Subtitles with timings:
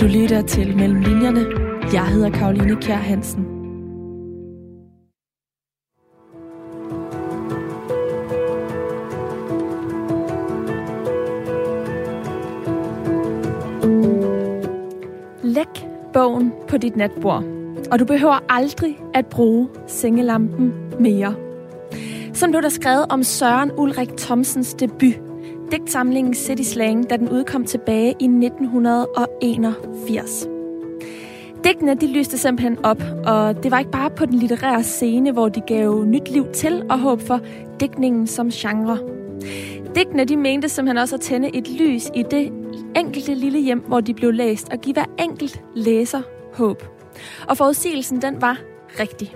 [0.00, 1.46] Du lytter til Mellem Linjerne.
[1.92, 3.44] Jeg hedder Karoline Kjær Hansen.
[15.42, 15.66] Læg
[16.12, 17.44] bogen på dit natbord,
[17.90, 21.34] og du behøver aldrig at bruge sengelampen mere.
[22.34, 25.27] Som blev der skrevet om Søren Ulrik Thomsens debut,
[25.72, 30.48] digtsamlingen City Slang, da den udkom tilbage i 1981.
[31.64, 35.48] Digtene de lyste simpelthen op, og det var ikke bare på den litterære scene, hvor
[35.48, 37.40] de gav nyt liv til og håb for
[37.80, 38.98] digtningen som genre.
[39.94, 42.52] Digtene de mente simpelthen også at tænde et lys i det
[42.96, 46.20] enkelte lille hjem, hvor de blev læst, og give hver enkelt læser
[46.54, 46.82] håb.
[47.48, 48.58] Og forudsigelsen den var
[49.00, 49.34] rigtig.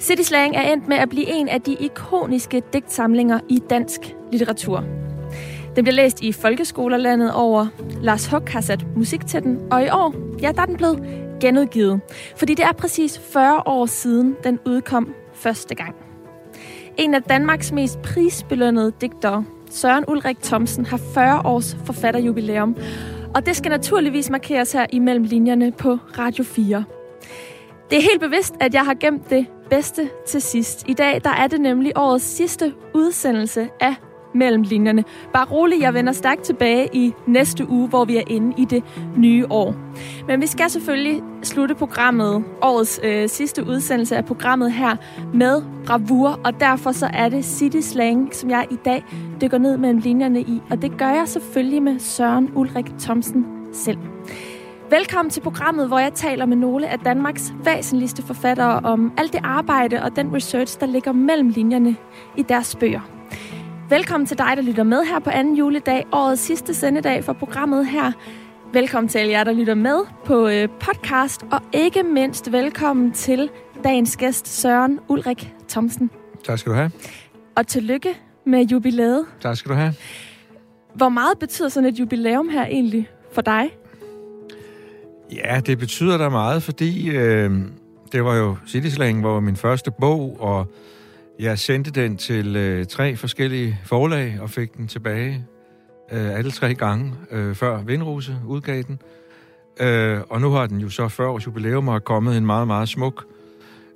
[0.00, 4.00] City Slang er endt med at blive en af de ikoniske digtsamlinger i dansk
[4.32, 4.84] litteratur.
[5.76, 7.66] Den bliver læst i folkeskoler landet over.
[8.02, 11.02] Lars Huck har sat musik til den, og i år, ja, der er den blevet
[11.40, 12.00] genudgivet.
[12.36, 15.94] Fordi det er præcis 40 år siden, den udkom første gang.
[16.96, 22.76] En af Danmarks mest prisbelønnede digtere, Søren Ulrik Thomsen, har 40 års forfatterjubilæum.
[23.34, 26.84] Og det skal naturligvis markeres her imellem linjerne på Radio 4.
[27.90, 30.84] Det er helt bevidst, at jeg har gemt det bedste til sidst.
[30.88, 33.94] I dag der er det nemlig årets sidste udsendelse af
[34.34, 35.04] mellem linjerne.
[35.32, 38.84] Bare rolig, jeg vender stærkt tilbage i næste uge, hvor vi er inde i det
[39.16, 39.74] nye år.
[40.26, 44.96] Men vi skal selvfølgelig slutte programmet, årets øh, sidste udsendelse af programmet her,
[45.34, 49.04] med bravur, og derfor så er det City Slang, som jeg i dag
[49.40, 53.98] dykker ned mellem linjerne i, og det gør jeg selvfølgelig med Søren Ulrik Thomsen selv.
[54.90, 59.40] Velkommen til programmet, hvor jeg taler med nogle af Danmarks væsentligste forfattere om alt det
[59.44, 61.96] arbejde og den research, der ligger mellem linjerne
[62.36, 63.19] i deres bøger.
[63.90, 67.86] Velkommen til dig, der lytter med her på anden juledag, årets sidste sendedag for programmet
[67.86, 68.12] her.
[68.72, 73.50] Velkommen til jer, der lytter med på øh, podcast, og ikke mindst velkommen til
[73.84, 76.10] dagens gæst, Søren Ulrik Thomsen.
[76.44, 76.90] Tak skal du have.
[77.56, 78.08] Og tillykke
[78.46, 79.26] med jubilæet.
[79.40, 79.94] Tak skal du have.
[80.94, 83.70] Hvor meget betyder sådan et jubilæum her egentlig for dig?
[85.32, 87.50] Ja, det betyder da meget, fordi øh,
[88.12, 90.66] det var jo City Slang, hvor min første bog, og
[91.40, 95.44] jeg sendte den til øh, tre forskellige forlag og fik den tilbage
[96.12, 99.00] øh, alle tre gange, øh, før Vindruse udgav den.
[99.80, 102.66] Øh, og nu har den jo så 40 års jubilæum og er kommet en meget,
[102.66, 103.24] meget smuk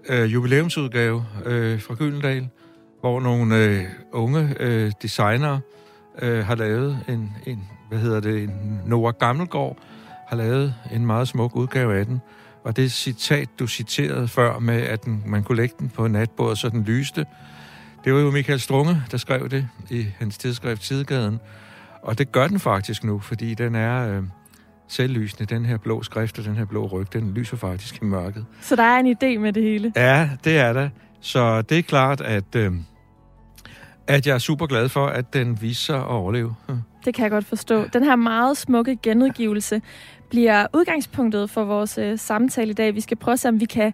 [0.08, 2.48] øh, jubilæumsudgave øh, fra Gyldendal,
[3.00, 5.60] hvor nogle øh, unge øh, designere
[6.22, 9.78] øh, har lavet en, en, hvad hedder det, en Nora Gammelgaard,
[10.28, 12.20] har lavet en meget smuk udgave af den.
[12.64, 16.58] Og det citat, du citerede før med, at den, man kunne lægge den på natbordet,
[16.58, 17.26] så den lyste,
[18.04, 21.40] det var jo Michael Strunge, der skrev det i hans tidsskrift Tidgaden.
[22.02, 24.22] Og det gør den faktisk nu, fordi den er øh,
[24.88, 25.54] selvlysende.
[25.54, 28.46] Den her blå skrift og den her blå ryg, den lyser faktisk i mørket.
[28.60, 29.92] Så der er en idé med det hele?
[29.96, 30.88] Ja, det er der.
[31.20, 32.72] Så det er klart, at, øh,
[34.06, 36.54] at jeg er super glad for, at den viser sig at overleve.
[37.04, 37.84] Det kan jeg godt forstå.
[37.92, 39.82] Den her meget smukke genudgivelse
[40.34, 42.94] bliver udgangspunktet for vores øh, samtale i dag.
[42.94, 43.92] Vi skal prøve at se, om vi kan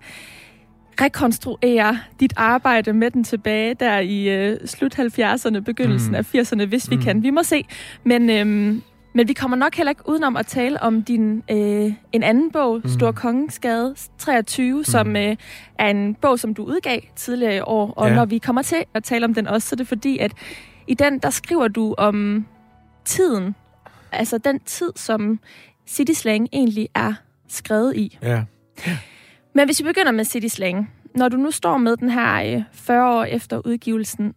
[1.00, 6.14] rekonstruere dit arbejde med den tilbage der i øh, slut 70'erne, begyndelsen mm.
[6.14, 7.02] af 80'erne, hvis vi mm.
[7.02, 7.22] kan.
[7.22, 7.64] Vi må se.
[8.04, 8.82] Men, øhm,
[9.14, 12.80] men vi kommer nok heller ikke udenom at tale om din øh, en anden bog,
[12.84, 12.90] mm.
[12.90, 14.84] Stor Kongensgade 23, mm.
[14.84, 15.36] som øh,
[15.78, 17.92] er en bog, som du udgav tidligere i år.
[17.96, 18.14] Og ja.
[18.14, 20.32] når vi kommer til at tale om den også, så er det fordi, at
[20.86, 22.46] i den, der skriver du om
[23.04, 23.54] tiden.
[24.12, 25.40] Altså den tid, som
[25.90, 27.14] City Slang egentlig er
[27.48, 28.18] skrevet i.
[28.22, 28.44] Ja.
[29.54, 30.90] Men hvis vi begynder med City Slang.
[31.14, 34.34] Når du nu står med den her 40 øh, år efter udgivelsen,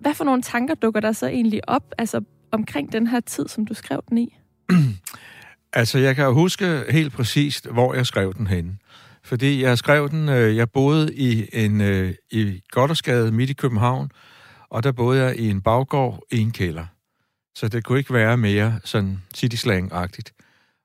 [0.00, 2.20] hvad for nogle tanker dukker der så egentlig op altså
[2.52, 4.36] omkring den her tid, som du skrev den i?
[5.72, 8.78] altså, jeg kan huske helt præcist, hvor jeg skrev den hen.
[9.24, 14.10] Fordi jeg skrev den, øh, jeg boede i en øh, i Goddersgade midt i København,
[14.70, 16.86] og der boede jeg i en baggård i en kælder.
[17.54, 20.32] Så det kunne ikke være mere sådan city slang-agtigt.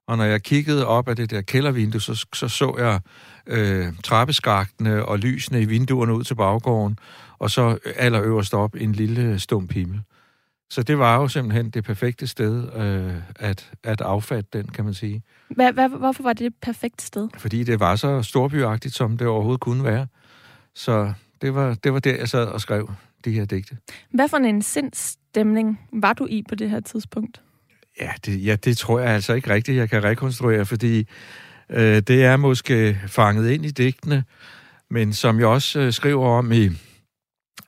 [0.08, 3.00] Og når jeg kiggede op af det der kældervindue, så så, så jeg
[3.48, 7.00] øh, trappeskaktene og lysene i vinduerne ud til baggården,
[7.40, 10.02] og så allerøverst op en lille stum himmel.
[10.70, 14.94] Så det var jo simpelthen det perfekte sted øh, at, at affatte den, kan man
[14.94, 15.24] sige.
[15.50, 17.30] Hva, hva, hvorfor var det et perfekt sted?
[17.38, 20.08] Fordi det var så storbyagtigt, som det overhovedet kunne være.
[20.76, 22.92] Så det var, det var der, jeg sad og skrev
[23.26, 23.78] de her digte.
[24.12, 27.42] Hvad for en sindsstemning var du i på det her tidspunkt?
[28.02, 31.08] Ja, det, ja, det tror jeg altså ikke rigtigt, jeg kan rekonstruere, fordi
[31.70, 34.24] øh, det er måske fanget ind i digtene,
[34.90, 36.70] men som jeg også øh, skriver om i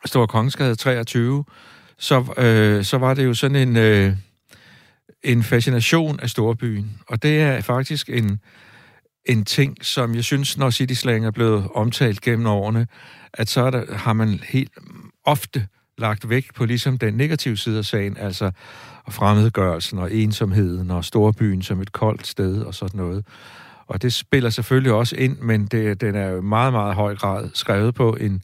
[0.06, 1.46] Stor Kongeskade 23,
[1.98, 3.78] så, øh, så var det jo sådan en...
[3.78, 4.14] Øh,
[5.24, 8.40] en fascination af storbyen, og det er faktisk en,
[9.26, 12.88] en ting, som jeg synes, når City Slang er blevet omtalt gennem årene,
[13.34, 14.72] at så der, har man helt
[15.26, 15.68] ofte
[16.00, 18.52] lagt vægt på ligesom den negative side af sagen, altså
[19.10, 23.26] fremmedgørelsen og ensomheden og storbyen som et koldt sted og sådan noget.
[23.88, 27.50] Og det spiller selvfølgelig også ind, men det, den er jo meget, meget høj grad
[27.54, 28.42] skrevet på en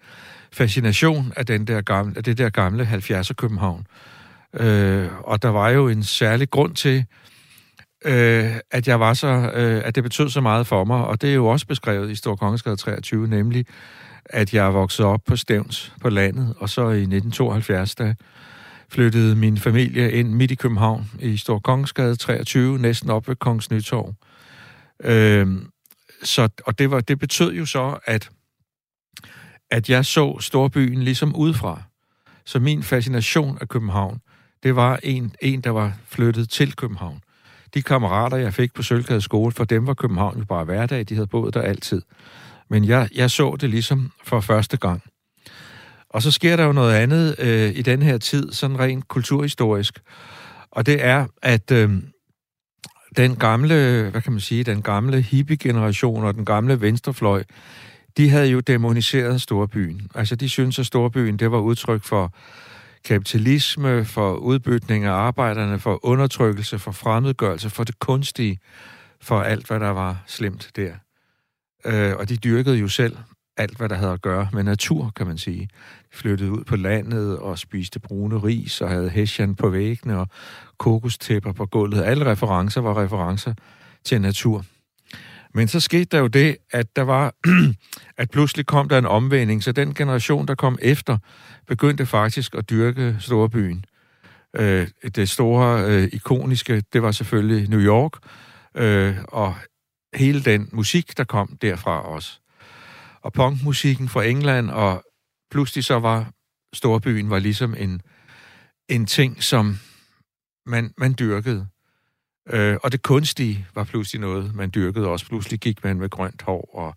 [0.54, 3.88] fascination af, den der gamle, af det der gamle 70'er København.
[4.54, 7.06] Øh, og der var jo en særlig grund til,
[8.06, 11.30] øh, at jeg var så, øh, at det betød så meget for mig, og det
[11.30, 13.66] er jo også beskrevet i Stor Kongeskade 23, nemlig
[14.30, 18.16] at jeg voksede op på Stævns på landet, og så i 1972, da
[18.90, 23.72] flyttede min familie ind midt i København i Stor Kongeskade 23, næsten op ved Kongens
[23.72, 24.14] Nytorv.
[25.04, 25.70] Øhm,
[26.24, 28.30] så, og det, var, det betød jo så, at,
[29.72, 31.82] at jeg så storbyen ligesom udefra.
[32.46, 34.20] Så min fascination af København,
[34.64, 37.22] det var en, en, der var flyttet til København.
[37.74, 41.16] De kammerater, jeg fik på Sølvgade skole, for dem var København jo bare hverdag, de
[41.16, 42.02] havde boet der altid.
[42.70, 45.02] Men jeg, jeg så det ligesom for første gang.
[46.10, 50.00] Og så sker der jo noget andet øh, i den her tid, sådan rent kulturhistorisk.
[50.72, 51.90] Og det er, at øh,
[53.18, 57.44] den gamle, hvad kan man sige, den gamle hippie-generation og den gamle venstrefløj,
[58.18, 60.08] de havde jo demoniseret storbyen.
[60.16, 62.34] Altså, de syntes, at storbyen, det var udtryk for
[63.06, 68.60] kapitalisme, for udbytning af arbejderne, for undertrykkelse, for fremmedgørelse, for det kunstige,
[69.22, 70.92] for alt, hvad der var slemt der.
[71.86, 73.18] Øh, og de dyrkede jo selv
[73.58, 75.70] alt, hvad der havde at gøre med natur, kan man sige.
[76.12, 80.28] De flyttede ud på landet og spiste brune ris og havde hessian på væggene og
[80.78, 82.04] kokostæpper på gulvet.
[82.04, 83.54] Alle referencer var referencer
[84.04, 84.66] til natur.
[85.54, 87.34] Men så skete der jo det, at der var,
[88.22, 91.18] at pludselig kom der en omvending, så den generation, der kom efter,
[91.68, 93.86] begyndte faktisk at dyrke storbyen.
[94.56, 98.12] Øh, det store, øh, ikoniske, det var selvfølgelig New York,
[98.76, 99.56] øh, og
[100.16, 102.40] hele den musik, der kom derfra også.
[103.22, 105.04] Og punkmusikken fra England, og
[105.52, 106.32] pludselig så var
[106.74, 108.02] storbyen var ligesom en,
[108.90, 109.78] en ting, som
[110.66, 111.68] man, man dyrkede.
[112.50, 115.26] Øh, og det kunstige var pludselig noget, man dyrkede også.
[115.26, 116.96] Pludselig gik man med grønt hår og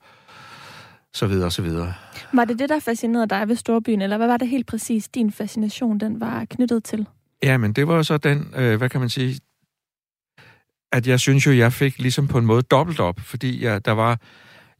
[1.12, 1.94] så videre og så videre.
[2.32, 5.32] Var det det, der fascinerede dig ved Storbyen, eller hvad var det helt præcis, din
[5.32, 7.06] fascination den var knyttet til?
[7.42, 9.40] Ja, men det var så den, øh, hvad kan man sige,
[10.92, 13.92] at jeg synes jo, jeg fik ligesom på en måde dobbelt op, fordi jeg, der
[13.92, 14.20] var,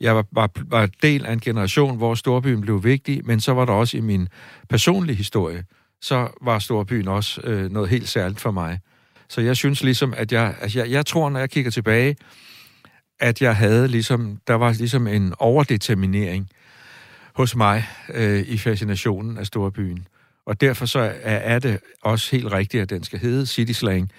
[0.00, 3.64] jeg var, var, var del af en generation, hvor Storbyen blev vigtig, men så var
[3.64, 4.28] der også i min
[4.69, 5.64] personlige historie,
[6.00, 8.81] så var Storbyen også øh, noget helt særligt for mig.
[9.28, 12.16] Så jeg synes ligesom, at jeg, altså jeg, jeg tror, når jeg kigger tilbage,
[13.20, 16.49] at jeg havde ligesom, der var ligesom en overdeterminering
[17.34, 17.84] hos mig
[18.14, 20.06] øh, i fascinationen af Storbyen.
[20.46, 24.11] Og derfor så er, er det også helt rigtigt, at den skal hedde City Slang.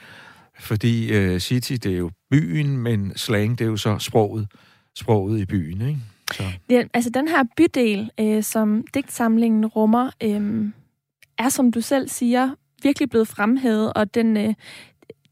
[0.59, 4.47] Fordi øh, City, det er jo byen, men slang, det er jo så sproget,
[4.95, 5.99] sproget i byen, ikke?
[6.33, 6.43] Så.
[6.69, 10.65] Ja, altså den her bydel, øh, som digtsamlingen rummer, øh,
[11.37, 14.53] er, som du selv siger, virkelig blevet fremhævet, og den, øh,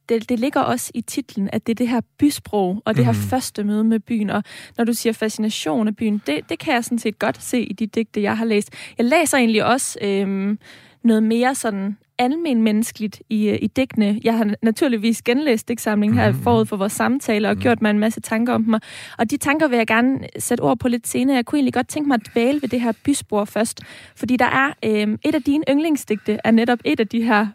[0.10, 3.12] det, det ligger også i titlen, at det er det her bysprog, og det her
[3.12, 3.18] mm.
[3.18, 4.30] første møde med byen.
[4.30, 4.44] Og
[4.78, 7.74] når du siger fascination af byen, det, det kan jeg sådan set godt se i
[7.74, 8.74] de digte, jeg har læst.
[8.98, 10.60] Jeg læser egentlig også øhm,
[11.04, 14.20] noget mere sådan almen menneskeligt i, øh, i digtene.
[14.24, 16.38] Jeg har naturligvis genlæst digtsamlingen her mm.
[16.38, 17.62] forud for vores samtale og mm.
[17.62, 18.74] gjort mig en masse tanker om dem.
[19.18, 21.36] Og de tanker vil jeg gerne sætte ord på lidt senere.
[21.36, 23.82] Jeg kunne egentlig godt tænke mig at dvæle ved det her byspor først.
[24.16, 27.48] Fordi der er øh, et af dine yndlingsdigte, er netop et af de her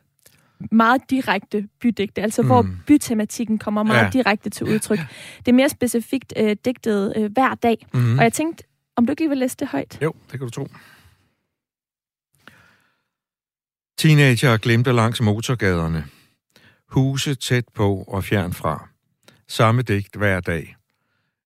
[0.70, 2.48] meget direkte bydigte, altså mm.
[2.48, 4.10] hvor bytematikken kommer meget ja.
[4.12, 4.98] direkte til udtryk.
[5.38, 7.86] Det er mere specifikt øh, digtet øh, hver dag.
[7.94, 8.18] Mm.
[8.18, 8.64] Og jeg tænkte,
[8.96, 9.98] om du ikke lige vil læse det højt?
[10.02, 10.66] Jo, det kan du tro.
[14.02, 16.04] Teenager glemte langs motorgaderne.
[16.88, 18.88] Huse tæt på og fjern fra.
[19.48, 20.76] Samme digt hver dag.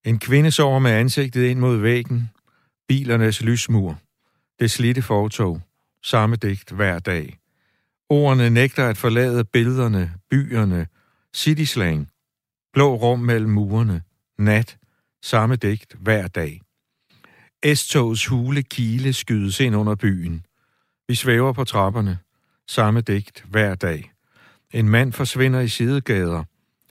[0.05, 2.31] En kvinde sover med ansigtet ind mod væggen.
[2.89, 3.99] Bilernes lysmur.
[4.61, 5.61] Det slitte fortog.
[6.03, 7.39] Samme digt hver dag.
[8.09, 10.87] Ordene nægter at forlade billederne, byerne,
[11.35, 12.11] cityslang,
[12.73, 14.03] blå rum mellem murene,
[14.39, 14.79] nat,
[15.23, 16.61] samme digt hver dag.
[17.75, 20.47] S-togets hule kile skydes ind under byen.
[21.09, 22.19] Vi svæver på trapperne,
[22.69, 24.13] samme digt hver dag.
[24.71, 26.45] En mand forsvinder i sidegader,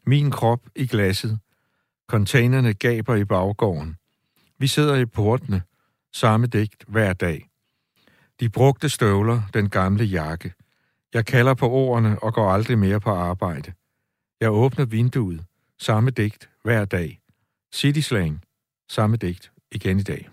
[0.05, 1.39] min krop i glasset.
[2.08, 3.96] Containerne gaber i baggården.
[4.58, 5.62] Vi sidder i portene,
[6.13, 7.50] samme digt hver dag.
[8.39, 10.53] De brugte støvler, den gamle jakke–
[11.15, 13.74] jeg kalder på ordene og går aldrig mere på arbejde.
[14.41, 15.46] Jeg åbner vinduet.
[15.79, 17.20] Samme digt hver dag.
[17.74, 18.41] City Slang.
[18.89, 20.29] Samme digt igen i dag.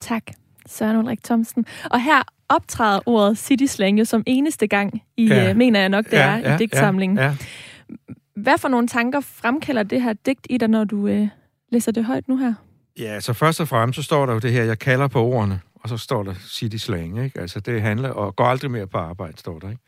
[0.00, 0.22] Tak,
[0.66, 1.66] Søren Ulrik Thomsen.
[1.90, 5.50] Og her optræder ordet city slang jo som eneste gang i, ja.
[5.50, 7.18] øh, mener jeg nok, det ja, er ja, i digtsamlingen.
[7.18, 7.34] Ja, ja.
[8.36, 11.28] Hvad for nogle tanker fremkalder det her digt i dig, når du øh,
[11.72, 12.54] læser det højt nu her?
[12.98, 15.60] Ja, så først og fremmest så står der jo det her, jeg kalder på ordene,
[15.74, 17.40] og så står der city slang, ikke?
[17.40, 19.82] Altså det handler, og går aldrig mere på arbejde, står der, ikke?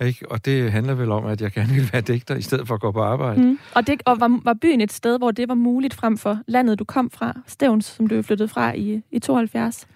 [0.00, 0.32] Ikke?
[0.32, 2.80] Og det handler vel om, at jeg gerne vil være digter, i stedet for at
[2.80, 3.42] gå på arbejde.
[3.42, 3.58] Mm.
[3.74, 6.78] Og, det, og var, var byen et sted, hvor det var muligt frem for landet,
[6.78, 9.86] du kom fra, Stævns, som du flyttede fra i, i 72?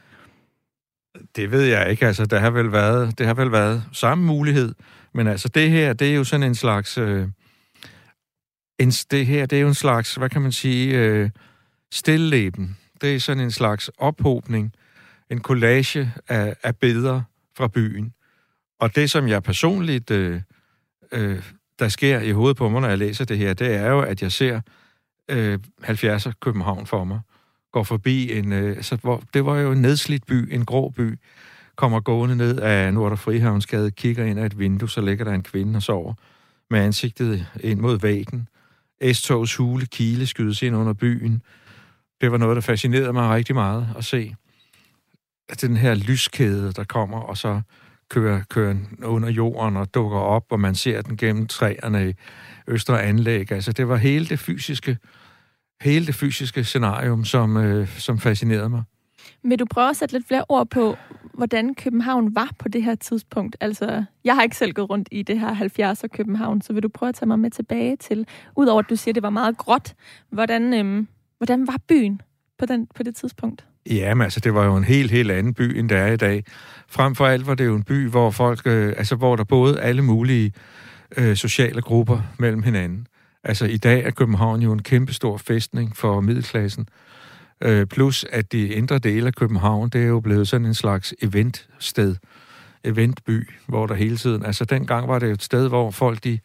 [1.36, 2.06] Det ved jeg ikke.
[2.06, 4.74] Altså, der har vel været, det har vel været samme mulighed.
[5.14, 6.98] Men altså, det her, det er jo sådan en slags...
[6.98, 7.28] Øh,
[8.78, 11.30] en, det her, det er jo en slags, hvad kan man sige, øh,
[11.92, 12.76] stilleben.
[13.00, 14.72] Det er sådan en slags ophobning,
[15.30, 17.22] en collage af, af billeder
[17.56, 18.12] fra byen.
[18.80, 20.40] Og det, som jeg personligt, øh,
[21.12, 21.42] øh,
[21.78, 24.22] der sker i hovedet på mig, når jeg læser det her, det er jo, at
[24.22, 24.60] jeg ser
[25.28, 27.20] øh, 70'er København for mig.
[27.78, 28.52] Går forbi en...
[28.52, 31.18] Øh, så, hvor, det var jo en nedslidt by, en grå by.
[31.76, 35.42] Kommer gående ned af Nordre Frihavnsgade, kigger ind af et vindue, så ligger der en
[35.42, 36.14] kvinde og sover
[36.70, 38.48] med ansigtet ind mod væggen.
[39.12, 41.42] S-togs hule kile skydes ind under byen.
[42.20, 44.34] Det var noget, der fascinerede mig rigtig meget at se.
[45.48, 47.60] At den her lyskæde, der kommer, og så
[48.10, 52.14] kører, kører under jorden og dukker op, og man ser den gennem træerne i
[52.68, 53.52] Østre Anlæg.
[53.52, 54.98] Altså, det var hele det fysiske,
[55.80, 58.82] hele det fysiske scenarium, som, øh, som fascinerede mig.
[59.44, 60.96] Vil du prøve at sætte lidt flere ord på,
[61.34, 63.56] hvordan København var på det her tidspunkt?
[63.60, 66.88] Altså, jeg har ikke selv gået rundt i det her 70'er København, så vil du
[66.88, 69.58] prøve at tage mig med tilbage til, udover at du siger, at det var meget
[69.58, 69.94] gråt,
[70.30, 71.08] hvordan, øhm,
[71.38, 72.20] hvordan var byen
[72.58, 73.64] på, den, på det tidspunkt?
[73.90, 76.44] Jamen, altså, det var jo en helt, helt anden by, end det er i dag.
[76.88, 79.80] Frem for alt var det jo en by, hvor folk, øh, altså, hvor der både
[79.80, 80.52] alle mulige
[81.16, 83.06] øh, sociale grupper mellem hinanden.
[83.48, 86.88] Altså, i dag er København jo en kæmpestor festning for middelklassen.
[87.60, 91.14] Øh, plus, at de indre dele af København, det er jo blevet sådan en slags
[91.22, 92.16] eventsted,
[92.84, 94.44] eventby, hvor der hele tiden...
[94.44, 96.38] Altså, dengang var det et sted, hvor folk, de...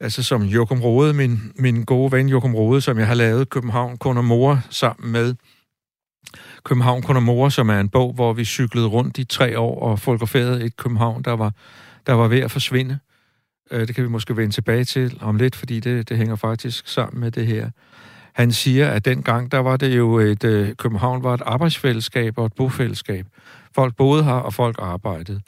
[0.00, 3.96] Altså, som Jokum Rode, min, min gode ven Jokum Rode, som jeg har lavet København
[3.96, 5.34] kun og mor sammen med,
[6.64, 9.80] København kun og mor, som er en bog, hvor vi cyklede rundt i tre år
[9.80, 11.52] og fotograferede et København, der var,
[12.06, 12.98] der var ved at forsvinde.
[13.70, 16.88] Øh, det kan vi måske vende tilbage til om lidt, fordi det, det hænger faktisk
[16.88, 17.70] sammen med det her.
[18.32, 22.46] Han siger, at dengang, der var det jo et, øh, København var et arbejdsfællesskab og
[22.46, 23.26] et bofællesskab.
[23.74, 25.40] Folk boede her, og folk arbejdede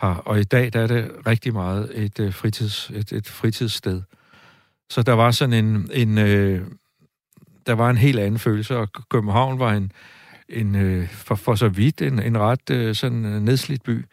[0.00, 0.08] her.
[0.08, 4.02] Og i dag, der er det rigtig meget et, øh, fritids, et, et fritidssted.
[4.90, 6.60] Så der var sådan en, en øh,
[7.66, 9.92] der var en helt anden følelse, og København var en,
[10.48, 14.04] en øh, for, for så vidt en, en ret øh, sådan øh, nedslidt by.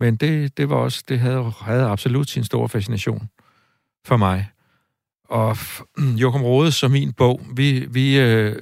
[0.00, 3.28] Men det, det var også, det havde, havde absolut sin store fascination
[4.04, 4.50] for mig.
[5.24, 5.56] Og
[6.22, 8.56] Joachim Rode som min bog, vi, vi, øh,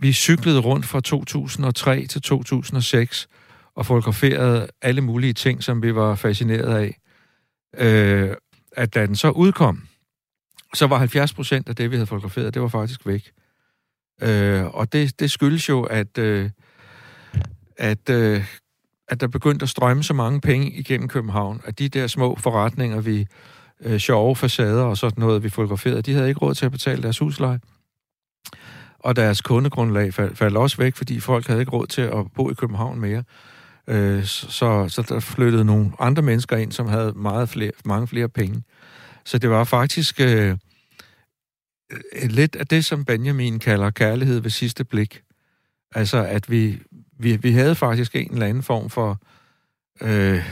[0.00, 3.28] vi cyklede rundt fra 2003 til 2006
[3.74, 6.98] og fotograferede alle mulige ting, som vi var fascineret af.
[7.78, 8.36] Øh,
[8.72, 9.82] at da den så udkom,
[10.74, 13.32] så var 70 procent af det, vi havde fotograferet, det var faktisk væk.
[14.22, 16.50] Øh, og det, det skyldes jo, at, øh,
[17.76, 18.44] at, øh,
[19.08, 23.00] at der begyndte at strømme så mange penge igennem København, at de der små forretninger,
[23.00, 23.26] vi
[23.80, 27.02] øh, sjove facader og sådan noget, vi fotograferede, de havde ikke råd til at betale
[27.02, 27.60] deres husleje.
[28.98, 32.54] Og deres kundegrundlag faldt også væk, fordi folk havde ikke råd til at bo i
[32.54, 33.24] København mere.
[33.88, 38.28] Øh, så, så der flyttede nogle andre mennesker ind, som havde meget flere, mange flere
[38.28, 38.62] penge.
[39.24, 40.56] Så det var faktisk øh,
[41.90, 45.22] øh lidt af det, som Benjamin kalder kærlighed ved sidste blik.
[45.94, 46.78] Altså, at vi,
[47.18, 49.20] vi, vi havde faktisk en eller anden form for,
[50.00, 50.44] øh,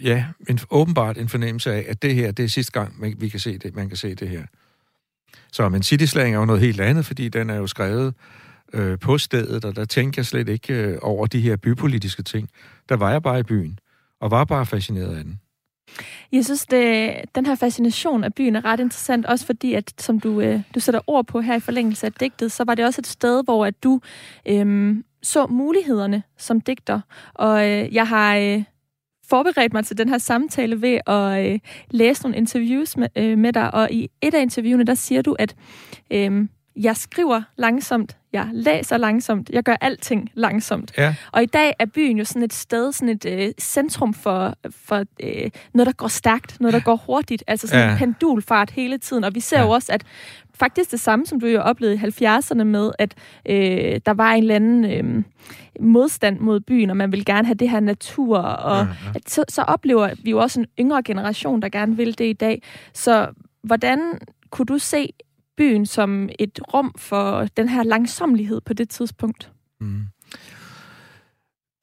[0.00, 3.40] ja, en, åbenbart en fornemmelse af, at det her, det er sidste gang, vi kan
[3.40, 4.42] se det, man kan se det her.
[5.52, 8.14] Så, men Cityslang er jo noget helt andet, fordi den er jo skrevet
[8.72, 12.48] øh, på stedet, og der tænker jeg slet ikke øh, over de her bypolitiske ting.
[12.88, 13.78] Der var jeg bare i byen,
[14.20, 15.40] og var bare fascineret af den.
[16.32, 20.20] Jeg synes, det, den her fascination af byen er ret interessant, også fordi, at som
[20.20, 23.00] du, øh, du sætter ord på her i forlængelse af digtet, så var det også
[23.00, 24.00] et sted, hvor at du
[24.48, 27.00] øh, så mulighederne som digter.
[27.34, 28.62] Og øh, jeg har øh,
[29.28, 31.58] forberedt mig til den her samtale ved at øh,
[31.90, 35.36] læse nogle interviews med, øh, med dig, og i et af interviewene, der siger du,
[35.38, 35.54] at
[36.10, 40.92] øh, jeg skriver langsomt, jeg læser langsomt, jeg gør alting langsomt.
[40.98, 41.14] Ja.
[41.32, 45.04] Og i dag er byen jo sådan et sted, sådan et øh, centrum for, for
[45.22, 47.92] øh, noget, der går stærkt, noget, der går hurtigt, altså sådan ja.
[47.92, 49.24] en pendulfart hele tiden.
[49.24, 49.64] Og vi ser ja.
[49.64, 50.04] jo også, at
[50.60, 53.14] faktisk det samme, som du jo oplevede i 70'erne med, at
[53.46, 55.24] øh, der var en eller anden øh,
[55.80, 59.12] modstand mod byen, og man vil gerne have det her natur, og ja, ja.
[59.14, 62.32] At, så, så oplever vi jo også en yngre generation, der gerne vil det i
[62.32, 62.62] dag.
[62.94, 63.28] Så
[63.62, 64.18] hvordan
[64.50, 65.12] kunne du se
[65.56, 69.50] byen som et rum for den her langsomlighed på det tidspunkt?
[69.80, 70.02] Mm.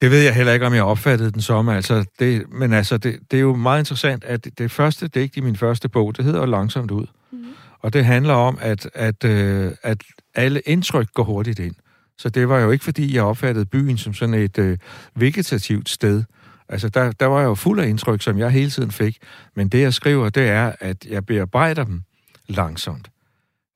[0.02, 1.68] Det ved jeg heller ikke, om jeg opfattede den som.
[1.68, 5.36] Altså, det, men altså, det, det er jo meget interessant, at det, det første digt
[5.36, 7.06] i min første bog, det hedder Langsomt ud.
[7.30, 7.44] Mm.
[7.80, 10.02] Og det handler om, at, at, øh, at
[10.34, 11.74] alle indtryk går hurtigt ind.
[12.18, 14.78] Så det var jo ikke, fordi jeg opfattede byen som sådan et øh,
[15.14, 16.24] vegetativt sted.
[16.68, 19.18] Altså, der, der var jeg jo fuld af indtryk, som jeg hele tiden fik.
[19.56, 22.02] Men det, jeg skriver, det er, at jeg bearbejder dem
[22.48, 23.10] langsomt.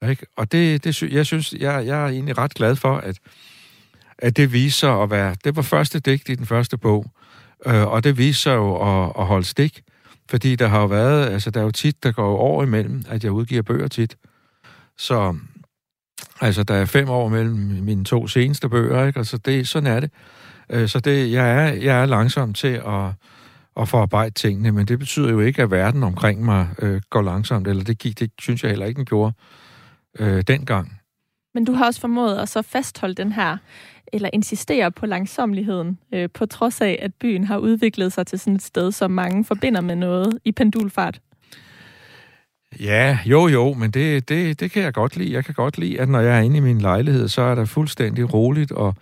[0.08, 0.26] Ikke?
[0.36, 3.18] Og det, det, jeg synes, jeg, jeg er egentlig ret glad for, at,
[4.18, 5.36] at det viser at være...
[5.44, 7.06] Det var første digt i den første bog,
[7.66, 9.82] øh, og det viser jo at, at holde stik.
[10.32, 11.26] Fordi der har jo været...
[11.30, 14.16] Altså, der er jo tit, der går år imellem, at jeg udgiver bøger tit.
[14.98, 15.36] Så
[16.40, 19.18] altså, der er fem år mellem mine to seneste bøger, ikke?
[19.18, 20.10] Altså, det, sådan er det.
[20.70, 23.12] Øh, så det, jeg, er, jeg er langsom til at,
[23.76, 27.68] at forarbejde tingene, men det betyder jo ikke, at verden omkring mig øh, går langsomt,
[27.68, 29.32] eller det, gik, det synes jeg heller ikke, den gjorde
[30.18, 30.98] øh, dengang.
[31.54, 33.56] Men du har også formået at så fastholde den her,
[34.12, 38.54] eller insistere på langsomligheden, øh, på trods af, at byen har udviklet sig til sådan
[38.54, 41.20] et sted, som mange forbinder med noget i pendulfart.
[42.80, 45.32] Ja, jo jo, men det, det, det kan jeg godt lide.
[45.32, 47.64] Jeg kan godt lide, at når jeg er inde i min lejlighed, så er der
[47.64, 48.94] fuldstændig roligt, og,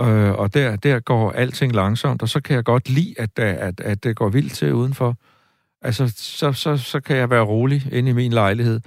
[0.00, 3.80] øh, og der, der går alting langsomt, og så kan jeg godt lide, at, at,
[3.80, 5.16] at det går vildt til udenfor.
[5.82, 8.80] Altså, så, så, så kan jeg være rolig inde i min lejlighed.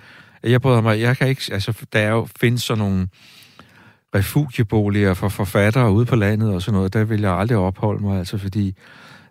[0.43, 3.07] Jeg bryder mig, jeg kan ikke, altså, der er jo, findes sådan nogle
[4.15, 8.19] refugieboliger for forfattere ude på landet og sådan noget, der vil jeg aldrig opholde mig,
[8.19, 8.75] altså fordi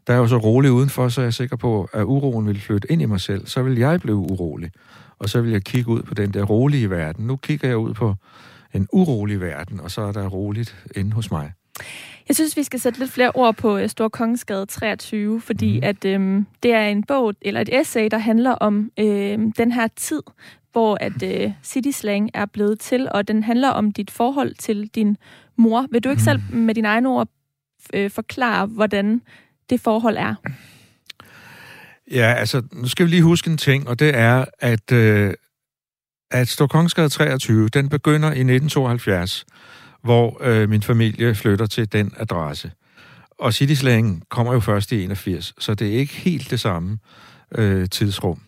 [0.07, 2.93] der er jo så roligt udenfor, så er jeg sikker på, at uroen vil flytte
[2.93, 3.47] ind i mig selv.
[3.47, 4.71] Så vil jeg blive urolig.
[5.19, 7.27] Og så vil jeg kigge ud på den der rolige verden.
[7.27, 8.15] Nu kigger jeg ud på
[8.75, 11.53] en urolig verden, og så er der roligt inde hos mig.
[12.29, 15.85] Jeg synes, vi skal sætte lidt flere ord på øh, Stor Kongensgade 23, fordi mm.
[15.87, 19.89] at øhm, det er en bog, eller et essay, der handler om øhm, den her
[19.97, 20.23] tid,
[20.73, 24.87] hvor at øh, City Slang er blevet til, og den handler om dit forhold til
[24.87, 25.17] din
[25.57, 25.87] mor.
[25.91, 26.25] Vil du ikke mm.
[26.25, 27.29] selv med dine egne ord
[27.95, 29.23] øh, forklare, hvordan
[29.71, 30.35] det forhold er?
[32.11, 35.35] Ja, altså, nu skal vi lige huske en ting, og det er, at, øh,
[36.31, 39.47] at Storkongsgade 23, den begynder i 1972,
[40.03, 42.73] hvor øh, min familie flytter til den adresse.
[43.39, 46.99] Og City Slang kommer jo først i 81, så det er ikke helt det samme
[47.55, 48.41] øh, tidsrum.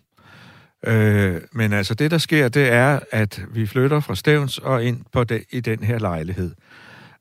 [0.87, 5.01] Øh, men altså, det der sker, det er, at vi flytter fra Stævns og ind
[5.12, 6.51] på det, i den her lejlighed.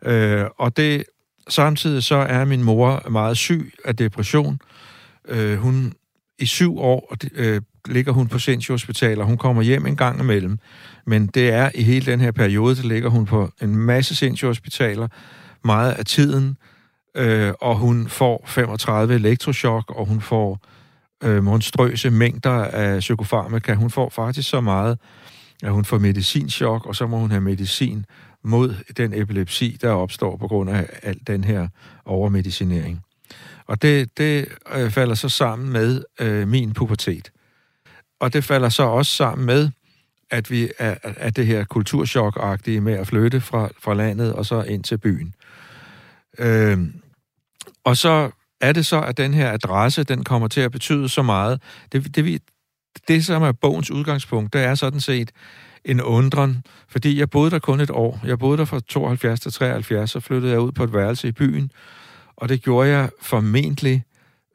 [0.06, 1.04] Øh, og det
[1.50, 4.60] samtidig så er min mor meget syg af depression.
[5.28, 5.94] Øh, hun
[6.40, 10.60] i syv år øh, ligger hun på sindssygehospital, og hun kommer hjem en gang imellem.
[11.06, 15.08] Men det er i hele den her periode, der ligger hun på en masse sindssygehospitaler,
[15.64, 16.58] meget af tiden,
[17.16, 20.60] øh, og hun får 35 elektrochok, og hun får
[21.24, 23.74] øh, monstrøse mængder af psykofarmaka.
[23.74, 25.00] Hun får faktisk så meget,
[25.64, 28.06] at hun får medicinschok, og så må hun have medicin
[28.44, 31.68] mod den epilepsi, der opstår på grund af al den her
[32.06, 33.02] overmedicinering.
[33.68, 37.32] Og det, det øh, falder så sammen med øh, min pubertet.
[38.20, 39.70] Og det falder så også sammen med,
[40.32, 44.62] at vi er, er det her kulturchok med at flytte fra, fra landet og så
[44.62, 45.34] ind til byen.
[46.38, 46.78] Øh,
[47.84, 48.32] og så
[48.64, 51.62] er det så, at den her adresse, den kommer til at betyde så meget.
[51.92, 52.42] Det, det,
[53.08, 55.32] det som er bogens udgangspunkt, det er sådan set
[55.86, 58.20] en undren, fordi jeg boede der kun et år.
[58.26, 61.32] Jeg boede der fra 72 til 73, så flyttede jeg ud på et værelse i
[61.32, 61.72] byen,
[62.36, 64.04] og det gjorde jeg formentlig,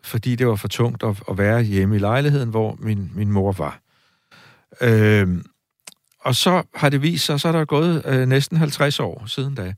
[0.04, 3.52] fordi det var for tungt at, at være hjemme i lejligheden, hvor min, min mor
[3.52, 3.80] var.
[4.80, 5.44] Øhm,
[6.20, 9.54] og så har det vist sig, så er der gået øh, næsten 50 år siden
[9.54, 9.74] da.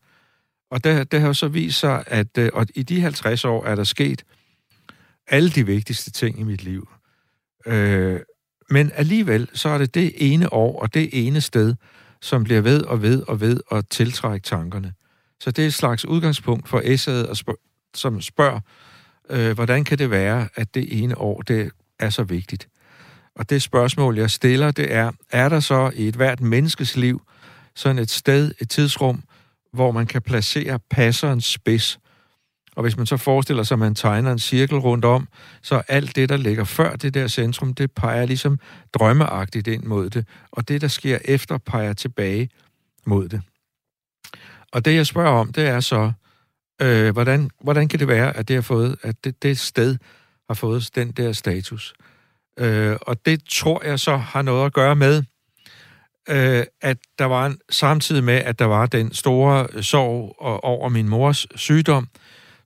[0.70, 3.74] Og det, det har så vist sig, at øh, og i de 50 år er
[3.74, 4.24] der sket
[5.26, 6.88] alle de vigtigste ting i mit liv.
[7.66, 8.20] Øh,
[8.70, 11.74] men alligevel, så er det det ene år og det ene sted,
[12.20, 14.92] som bliver ved og ved og ved at tiltrække tankerne.
[15.40, 17.58] Så det er et slags udgangspunkt for essayet, spørg,
[17.94, 18.60] som spørger,
[19.30, 22.68] øh, hvordan kan det være, at det ene år, det er så vigtigt?
[23.34, 27.22] Og det spørgsmål, jeg stiller, det er, er der så i et hvert menneskes liv
[27.74, 29.22] sådan et sted, et tidsrum,
[29.72, 31.98] hvor man kan placere passerens spids,
[32.76, 35.28] og hvis man så forestiller sig, at man tegner en cirkel rundt om,
[35.62, 38.58] så alt det, der ligger før det der centrum, det peger ligesom
[38.92, 40.26] drømmeagtigt ind mod det.
[40.50, 42.48] Og det, der sker efter, peger tilbage
[43.06, 43.42] mod det.
[44.72, 46.12] Og det, jeg spørger om, det er så,
[46.82, 49.96] øh, hvordan, hvordan kan det være, at det har fået, at det, det sted
[50.48, 51.94] har fået den der status?
[52.58, 55.22] Øh, og det tror jeg så har noget at gøre med,
[56.28, 60.88] øh, at der var en, samtidig med, at der var den store sorg øh, over
[60.88, 62.08] min mors sygdom,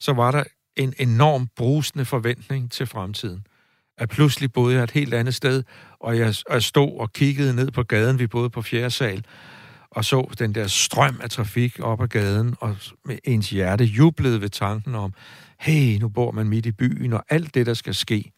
[0.01, 0.45] så var der
[0.77, 3.47] en enorm brusende forventning til fremtiden.
[3.99, 5.62] At pludselig boede jeg et helt andet sted,
[6.01, 9.25] og jeg, jeg stod og kiggede ned på gaden, vi boede på fjerde sal,
[9.90, 14.40] og så den der strøm af trafik op ad gaden, og med ens hjerte jublede
[14.40, 15.14] ved tanken om,
[15.61, 18.33] hey, nu bor man midt i byen, og alt det, der skal ske.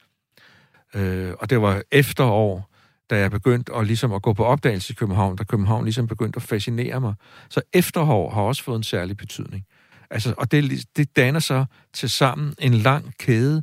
[0.94, 2.75] Øh, og det var efterår,
[3.10, 6.36] da jeg begyndte at, ligesom at gå på opdagelse i København, da København ligesom begyndte
[6.36, 7.14] at fascinere mig.
[7.48, 9.64] Så efterhår har også fået en særlig betydning.
[10.10, 13.62] Altså, og det, det danner så til sammen en lang kæde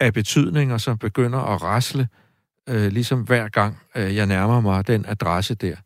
[0.00, 2.08] af betydninger, som begynder at rasle,
[2.68, 5.76] øh, ligesom hver gang øh, jeg nærmer mig den adresse der.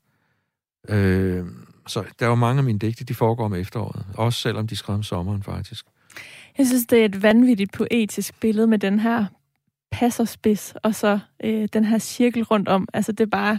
[0.89, 1.45] Øh,
[1.87, 4.07] så der er jo mange af mine digte, de foregår med efteråret.
[4.15, 5.85] Også selvom de skrev om sommeren, faktisk.
[6.59, 9.25] Jeg synes, det er et vanvittigt poetisk billede med den her
[9.91, 12.89] passerspids, og så øh, den her cirkel rundt om.
[12.95, 13.59] Altså, det er bare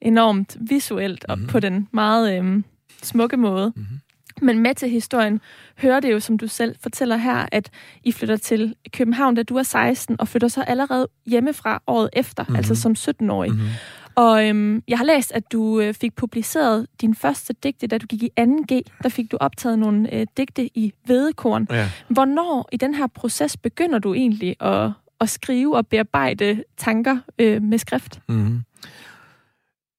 [0.00, 1.50] enormt visuelt, og mm-hmm.
[1.50, 2.62] på den meget øh,
[3.02, 3.72] smukke måde.
[3.76, 4.00] Mm-hmm.
[4.42, 5.40] Men med til historien
[5.78, 7.70] hører det jo, som du selv fortæller her, at
[8.04, 12.42] I flytter til København, da du er 16, og flytter så allerede hjemmefra året efter,
[12.42, 12.56] mm-hmm.
[12.56, 13.50] altså som 17-årig.
[13.50, 13.68] Mm-hmm.
[14.14, 18.06] Og øhm, jeg har læst, at du øh, fik publiceret din første digte, da du
[18.06, 18.80] gik i 2G.
[19.02, 21.66] Der fik du optaget nogle øh, digte i Vedekorn.
[21.70, 21.90] Ja.
[22.08, 27.62] Hvornår i den her proces begynder du egentlig at, at skrive og bearbejde tanker øh,
[27.62, 28.20] med skrift?
[28.28, 28.62] Mm.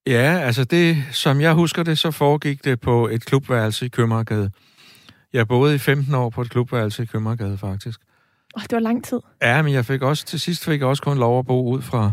[0.08, 4.52] Ja, altså det, som jeg husker det, så foregik det på et klubværelse i Købmagergade.
[5.34, 8.00] Jeg boede i 15 år på et klubværelse i Købmagergade, faktisk.
[8.56, 9.20] Oh, det var lang tid.
[9.42, 11.82] Ja, men jeg fik også, til sidst fik jeg også kun lov at bo ud
[11.82, 12.12] fra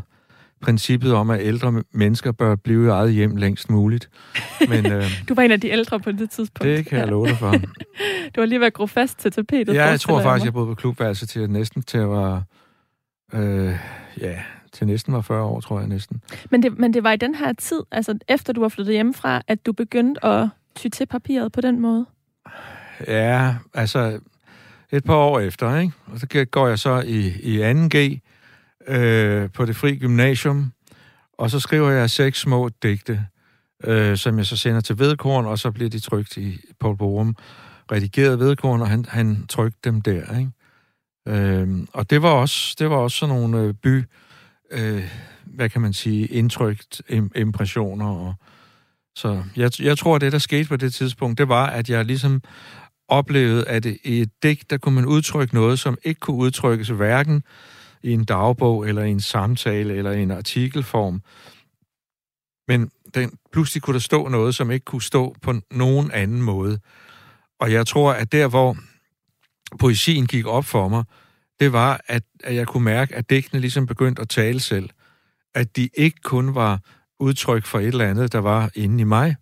[0.61, 4.11] princippet om, at ældre mennesker bør blive i eget hjem længst muligt.
[4.69, 6.77] Men, øh, du var en af de ældre på det tidspunkt.
[6.77, 7.51] Det kan jeg love dig for.
[8.35, 9.75] du var lige ved at gro fast til tapetet.
[9.75, 12.43] Ja, jeg tror faktisk, jeg boede på klubværelse til næsten til at være...
[13.35, 13.79] Øh,
[14.21, 16.23] ja, til næsten var 40 år, tror jeg næsten.
[16.51, 19.43] Men det, men det var i den her tid, altså efter du var flyttet hjemmefra,
[19.49, 22.07] at du begyndte at ty til papiret på den måde?
[23.07, 24.21] Ja, altså
[24.93, 25.93] et par år efter, ikke?
[26.07, 28.19] Og så går jeg så i, i 2G
[28.93, 30.73] øh, på det fri gymnasium,
[31.39, 33.27] og så skriver jeg seks små digte,
[33.85, 37.37] øh, som jeg så sender til Vedkorn, og så bliver de trygt i Paul Borum,
[37.93, 40.51] redigeret Vedkorn, og han, han trykte dem der, ikke?
[41.27, 44.05] Øh, og det var også, det var også sådan nogle øh, by
[44.71, 45.11] øh,
[45.45, 47.03] hvad kan man sige, indtrykt
[47.35, 48.09] impressioner.
[48.09, 48.35] Og,
[49.17, 52.05] så jeg, jeg tror, at det, der skete på det tidspunkt, det var, at jeg
[52.05, 52.43] ligesom
[53.09, 57.43] oplevede, at i et digt, der kunne man udtrykke noget, som ikke kunne udtrykkes hverken
[58.03, 61.23] i en dagbog, eller i en samtale, eller i en artikelform.
[62.69, 66.79] Men den, pludselig kunne der stå noget, som ikke kunne stå på nogen anden måde.
[67.61, 68.77] Og jeg tror, at der, hvor
[69.79, 71.05] poesien gik op for mig,
[71.61, 74.91] det var, at, at jeg kunne mærke, at digtene ligesom begyndte at tale selv.
[75.55, 76.81] At de ikke kun var
[77.21, 79.37] udtryk for et eller andet, der var inde i mig,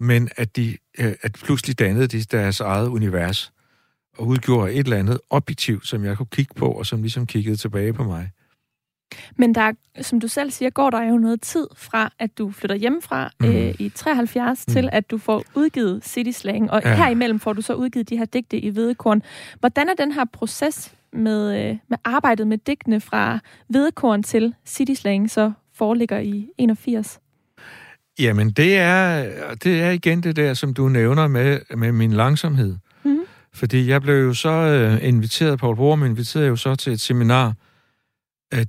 [0.00, 3.52] men at de øh, at pludselig dannede de deres eget univers
[4.18, 7.56] og udgjorde et eller andet objektivt, som jeg kunne kigge på, og som ligesom kiggede
[7.56, 8.30] tilbage på mig.
[9.36, 12.76] Men der, som du selv siger, går der jo noget tid fra, at du flytter
[12.76, 13.46] hjemmefra mm.
[13.46, 14.72] øh, i 73, mm.
[14.72, 16.96] til at du får udgivet City Slang, og ja.
[16.96, 19.22] herimellem får du så udgivet de her digte i Hvedekorn.
[19.60, 23.38] Hvordan er den her proces med, øh, med arbejdet med digtene fra
[23.68, 27.20] Hvedekorn til City Slang så foreligger i 81?
[28.18, 32.76] Jamen, det er, det er igen det der, som du nævner med, med min langsomhed.
[33.04, 33.18] Mm.
[33.54, 37.54] Fordi jeg blev jo så øh, inviteret, Paul Borum inviterede jo så til et seminar.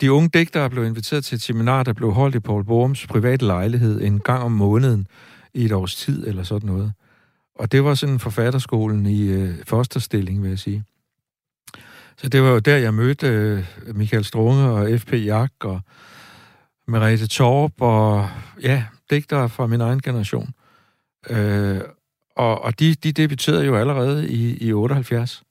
[0.02, 3.46] De unge digtere blev inviteret til et seminar, der blev holdt i Paul Borums private
[3.46, 5.08] lejlighed en gang om måneden
[5.54, 6.94] i et års tid eller sådan noget.
[7.56, 10.84] Og det var sådan forfatterskolen i øh, fosterstilling, vil jeg sige.
[12.18, 13.64] Så det var jo der, jeg mødte øh,
[13.96, 15.14] Michael Strunge og F.P.
[15.14, 15.82] Jak og
[16.88, 18.30] Merete Torp og
[18.62, 20.54] ja, digtere fra min egen generation.
[21.30, 21.82] Øh,
[22.36, 25.44] og og de, de debuterede jo allerede i, i 78.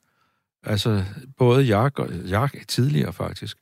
[0.62, 1.04] Altså
[1.38, 3.58] både Jak og Jak tidligere faktisk.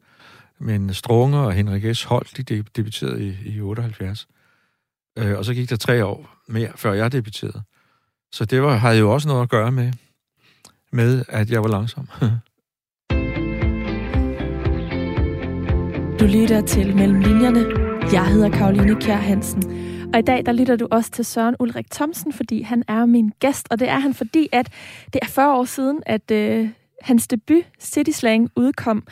[0.59, 2.03] Men Strunge og Henrik S.
[2.03, 4.29] Holt, de debuterede i, i 78.
[5.19, 7.63] Øh, og så gik der tre år mere, før jeg debuterede.
[8.33, 9.93] Så det var, havde jo også noget at gøre med,
[10.93, 12.09] med at jeg var langsom.
[16.21, 17.65] Du lytter til Mellem Linjerne.
[18.13, 19.63] Jeg hedder Karoline Kjær Hansen.
[20.15, 23.33] Og i dag, der lytter du også til Søren Ulrik Thomsen, fordi han er min
[23.41, 23.67] gæst.
[23.71, 24.69] Og det er han, fordi at
[25.13, 26.69] det er 40 år siden, at øh,
[27.03, 29.07] hans debut, City Slang, udkom.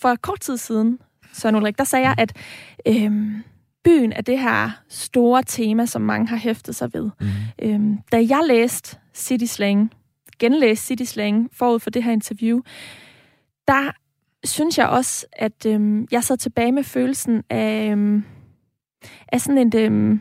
[0.00, 0.98] For kort tid siden,
[1.32, 2.32] Søren Ulrik, der sagde jeg, at
[2.86, 3.30] øh,
[3.84, 7.10] byen er det her store tema, som mange har hæftet sig ved.
[7.20, 7.26] Mm.
[7.62, 9.92] Øh, da jeg læste City Slang,
[10.38, 12.60] genlæste City Slang forud for det her interview,
[13.68, 13.90] der
[14.44, 18.24] synes jeg også, at øhm, jeg sad tilbage med følelsen af, øhm,
[19.28, 20.20] af sådan en øhm,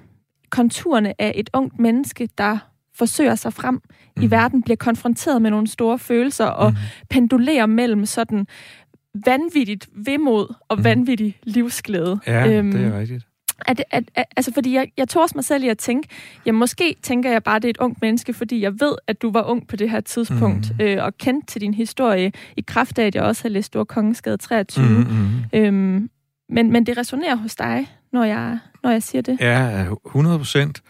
[0.49, 2.57] konturerne af et ungt menneske, der
[2.95, 3.81] forsøger sig frem mm.
[4.23, 4.31] i mhm.
[4.31, 6.77] verden, bliver konfronteret med nogle store følelser og mm.
[7.09, 8.47] pendulerer mellem sådan
[9.25, 10.83] vanvittigt vemod og mm.
[10.83, 12.19] vanvittig livsglæde.
[12.27, 13.25] Ja, øhm, det er rigtigt.
[13.67, 16.07] At, at, at, altså, fordi jeg, jeg tog også mig selv i at tænke,
[16.45, 19.31] ja, måske tænker jeg bare, det er et ungt menneske, fordi jeg ved, at du
[19.31, 20.85] var ung på det her tidspunkt, mm.
[20.85, 23.85] øh, og kendte til din historie, i kraft af, at jeg også har læst Store
[23.85, 24.85] Kongeskade 23.
[24.85, 25.43] Mm-hmm.
[25.53, 26.09] Øhm,
[26.49, 29.37] men, men det resonerer hos dig, når jeg, når jeg siger det.
[29.39, 30.81] Ja, 100 procent.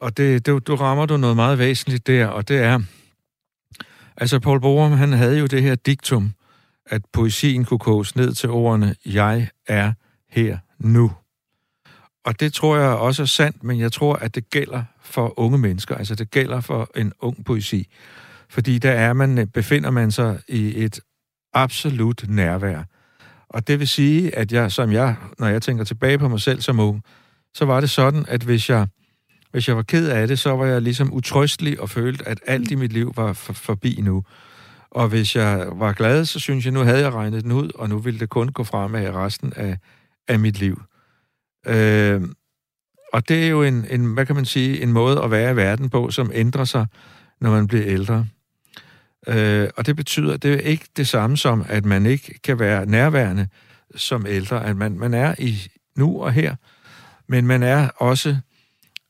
[0.00, 2.80] Og det, det, du rammer du noget meget væsentligt der, og det er,
[4.16, 6.32] altså Paul Borum, han havde jo det her diktum,
[6.90, 9.92] at poesien kunne koges ned til ordene, jeg er
[10.28, 11.12] her nu.
[12.24, 15.58] Og det tror jeg også er sandt, men jeg tror, at det gælder for unge
[15.58, 15.94] mennesker.
[15.94, 17.88] Altså det gælder for en ung poesi.
[18.48, 21.00] Fordi der er man, øh, befinder man sig i et
[21.54, 22.82] absolut nærvær.
[23.48, 26.60] Og det vil sige, at jeg, som jeg, når jeg tænker tilbage på mig selv
[26.60, 27.02] som ung,
[27.54, 28.86] så var det sådan, at hvis jeg,
[29.50, 32.70] hvis jeg var ked af det, så var jeg ligesom utrøstelig og følte, at alt
[32.70, 34.24] i mit liv var for, forbi nu.
[34.90, 37.88] Og hvis jeg var glad, så synes jeg, nu havde jeg regnet den ud, og
[37.88, 39.78] nu ville det kun gå fremad resten af,
[40.28, 40.82] af mit liv.
[41.66, 42.22] Øh,
[43.12, 45.56] og det er jo en, en, hvad kan man sige, en måde at være i
[45.56, 46.86] verden på, som ændrer sig,
[47.40, 48.26] når man bliver ældre.
[49.26, 52.58] Øh, og det betyder, at det er ikke det samme som, at man ikke kan
[52.58, 53.48] være nærværende
[53.96, 56.56] som ældre, at man, man er i nu og her,
[57.28, 58.36] men man er også,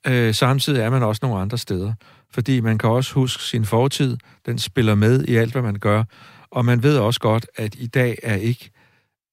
[0.07, 1.93] øh, samtidig er man også nogle andre steder,
[2.31, 4.17] fordi man kan også huske sin fortid,
[4.47, 6.05] den spiller med i alt, hvad man gør,
[6.51, 8.71] og man ved også godt, at i dag er ikke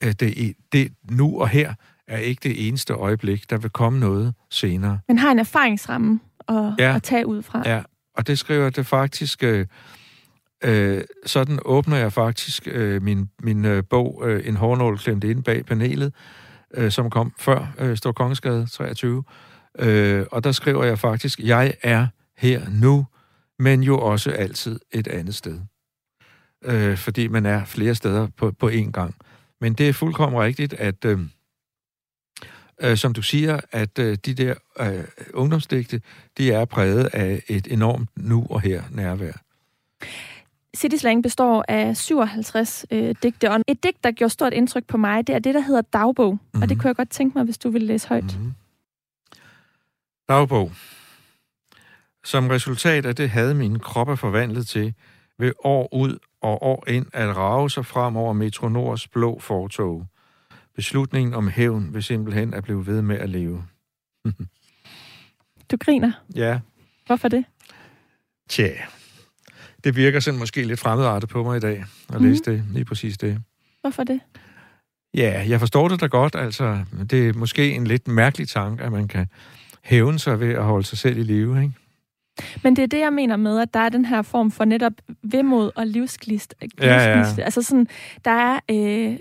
[0.01, 1.73] det, det nu og her
[2.07, 3.49] er ikke det eneste øjeblik.
[3.49, 4.99] Der vil komme noget senere.
[5.07, 6.95] Men har en erfaringsramme at, ja.
[6.95, 7.63] at tage ud fra.
[7.65, 7.81] Ja,
[8.15, 9.43] og det skriver det faktisk...
[9.43, 9.65] Øh,
[10.63, 15.43] øh, sådan åbner jeg faktisk øh, min, min øh, bog øh, En hårnål klemt ind
[15.43, 16.13] bag panelet,
[16.73, 19.23] øh, som kom før øh, Stor Kongeskade 23.
[19.79, 22.07] Øh, og der skriver jeg faktisk, jeg er
[22.37, 23.05] her nu,
[23.59, 25.59] men jo også altid et andet sted.
[26.63, 29.15] Øh, fordi man er flere steder på, på én gang.
[29.61, 31.05] Men det er fuldkommen rigtigt, at...
[31.05, 31.19] Øh,
[32.81, 36.01] øh, som du siger, at øh, de der øh, ungdomsdigte,
[36.37, 39.31] de er præget af et enormt nu og her nærvær.
[40.77, 44.97] City Slang består af 57 øh, digte, og et digt, der gjorde stort indtryk på
[44.97, 46.33] mig, det er det, der hedder dagbog.
[46.33, 46.61] Mm-hmm.
[46.61, 46.81] Og det mhm.
[46.81, 48.23] kunne jeg godt tænke mig, hvis du ville læse højt.
[48.23, 48.53] Mm-hmm.
[50.29, 50.71] Dagbog.
[52.27, 54.93] Som resultat af det havde min krop forvandlet til
[55.39, 60.07] ved år ud og år ind at rage sig frem over Metronors blå fortog.
[60.75, 63.65] Beslutningen om hævn vil simpelthen at blive ved med at leve.
[65.71, 66.11] du griner?
[66.35, 66.59] Ja.
[67.05, 67.45] Hvorfor det?
[68.49, 68.69] Tja,
[69.83, 72.27] det virker sådan måske lidt fremmedartet på mig i dag, at mm.
[72.27, 73.41] læse det, lige præcis det.
[73.81, 74.19] Hvorfor det?
[75.13, 76.85] Ja, jeg forstår det da godt, altså.
[77.09, 79.27] Det er måske en lidt mærkelig tanke, at man kan
[79.81, 81.73] hævne sig ved at holde sig selv i live, ikke?
[82.63, 84.93] Men det er det, jeg mener med, at der er den her form for netop
[85.23, 86.55] vemod og livsglist.
[86.81, 87.25] Ja, ja.
[87.37, 87.87] Altså sådan,
[88.25, 89.17] der er, øh,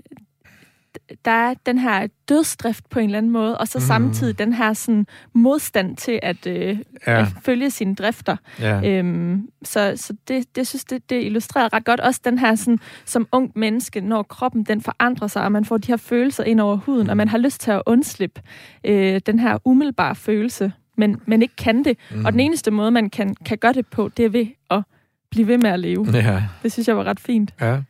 [1.25, 3.85] der er den her dødsdrift på en eller anden måde, og så mm.
[3.85, 7.21] samtidig den her sådan, modstand til at, øh, ja.
[7.21, 8.37] at følge sine drifter.
[8.61, 8.91] Ja.
[8.91, 12.79] Øhm, så så det, det synes det, det illustrerer ret godt også den her sådan,
[13.05, 16.61] som ung menneske, når kroppen den forandrer sig, og man får de her følelser ind
[16.61, 18.43] over huden, og man har lyst til at undslippe
[18.85, 21.99] øh, den her umiddelbare følelse, men, men ikke kan det.
[22.15, 22.25] Mm.
[22.25, 24.83] Og den eneste måde, man kan, kan gøre det på, det er ved at
[25.31, 26.07] blive ved med at leve.
[26.13, 26.43] Ja.
[26.63, 27.55] Det synes jeg var ret fint.
[27.61, 27.81] Ja.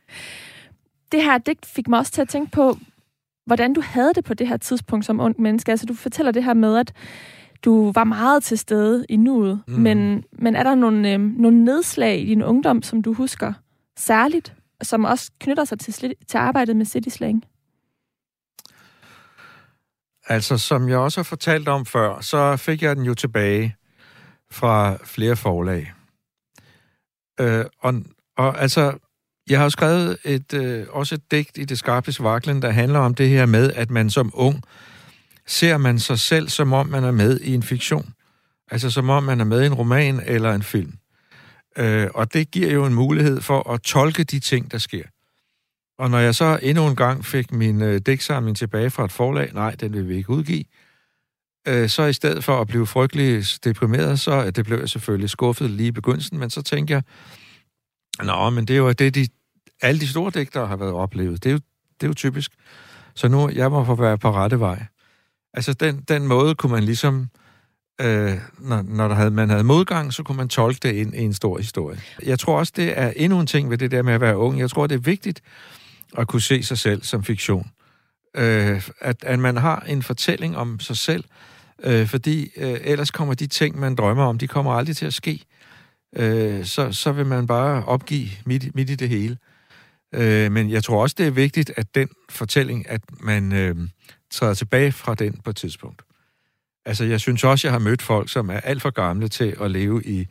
[1.11, 2.77] Det her digt fik mig også til at tænke på,
[3.45, 5.71] hvordan du havde det på det her tidspunkt som ung menneske.
[5.71, 6.93] Altså, du fortæller det her med, at
[7.65, 9.73] du var meget til stede i nuet, mm.
[9.73, 13.53] men, men er der nogle, øh, nogle nedslag i din ungdom, som du husker
[13.97, 17.43] særligt, som også knytter sig til, til arbejdet med City Slang?
[20.29, 23.75] Altså, som jeg også har fortalt om før, så fik jeg den jo tilbage
[24.51, 25.93] fra flere forlag.
[27.39, 27.93] Øh, og,
[28.37, 28.97] og altså,
[29.49, 33.15] jeg har skrevet et, øh, også et digt i Det skarpe vaklen, der handler om
[33.15, 34.63] det her med, at man som ung
[35.45, 38.13] ser man sig selv, som om man er med i en fiktion.
[38.71, 40.93] Altså som om man er med i en roman eller en film.
[41.77, 45.03] Øh, og det giver jo en mulighed for at tolke de ting, der sker.
[45.97, 49.51] Og når jeg så endnu en gang fik min øh, dæksamling tilbage fra et forlag,
[49.53, 50.63] nej, den vil vi ikke udgive,
[51.67, 55.29] øh, så i stedet for at blive frygtelig deprimeret, så øh, det blev jeg selvfølgelig
[55.29, 57.03] skuffet lige i begyndelsen, men så tænkte jeg,
[58.23, 59.27] Nå, men det er jo det, de,
[59.81, 61.43] alle de store digtere har været oplevet.
[61.43, 61.59] Det er jo,
[62.01, 62.51] det er jo typisk.
[63.15, 64.85] Så nu, jeg må få være på rette vej.
[65.53, 67.29] Altså, den, den måde kunne man ligesom...
[68.01, 71.21] Øh, når, når der havde, man havde modgang, så kunne man tolke det ind i
[71.21, 71.99] en stor historie.
[72.23, 74.59] Jeg tror også, det er endnu en ting ved det der med at være ung.
[74.59, 75.41] Jeg tror, det er vigtigt
[76.17, 77.71] at kunne se sig selv som fiktion.
[78.35, 81.23] Øh, at, at man har en fortælling om sig selv,
[81.83, 85.13] øh, fordi øh, ellers kommer de ting, man drømmer om, de kommer aldrig til at
[85.13, 85.45] ske.
[86.15, 89.37] Øh, så, så vil man bare opgive midt, midt i det hele.
[90.15, 93.75] Øh, men jeg tror også, det er vigtigt, at den fortælling, at man øh,
[94.31, 96.01] træder tilbage fra den på et tidspunkt.
[96.85, 99.71] Altså, jeg synes også, jeg har mødt folk, som er alt for gamle til at
[99.71, 100.27] leve i,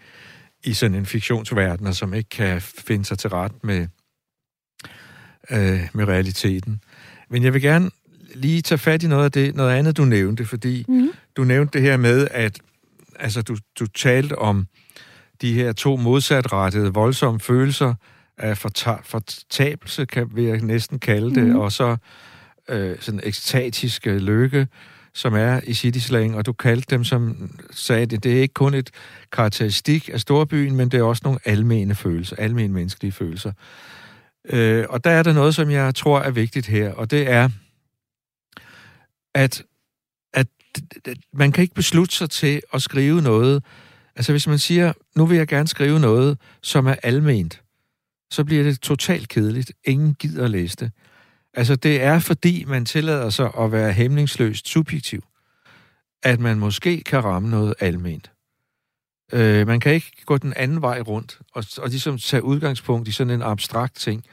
[0.64, 3.88] i sådan en fiktionsverden, og som ikke kan finde sig til ret med,
[5.50, 6.80] øh, med realiteten.
[7.28, 7.90] Men jeg vil gerne
[8.34, 11.10] lige tage fat i noget af det, noget andet, du nævnte, fordi mm.
[11.36, 12.60] du nævnte det her med, at
[13.18, 14.66] altså, du, du talte om
[15.40, 17.94] de her to modsatrettede, voldsomme følelser
[18.38, 18.58] af
[19.04, 21.56] fortabelse, kan vi næsten kalde det, mm.
[21.56, 21.96] og så
[22.68, 24.68] øh, sådan ekstatiske lykke,
[25.14, 28.54] som er i city slang, og du kaldte dem, som sagde det, det er ikke
[28.54, 28.90] kun et
[29.32, 33.52] karakteristik af storbyen, men det er også nogle almene følelser, almene menneskelige følelser.
[34.48, 37.48] Øh, og der er der noget, som jeg tror er vigtigt her, og det er,
[39.34, 39.62] at,
[40.34, 40.46] at
[41.32, 43.64] man kan ikke beslutte sig til at skrive noget.
[44.16, 47.62] Altså hvis man siger, nu vil jeg gerne skrive noget, som er alment,
[48.30, 49.72] så bliver det totalt kedeligt.
[49.84, 50.90] Ingen gider at læse det.
[51.54, 55.24] Altså, det er fordi, man tillader sig at være hæmningsløst subjektiv,
[56.22, 58.30] at man måske kan ramme noget alment.
[59.32, 63.12] Øh, man kan ikke gå den anden vej rundt og, og ligesom tage udgangspunkt i
[63.12, 64.24] sådan en abstrakt ting,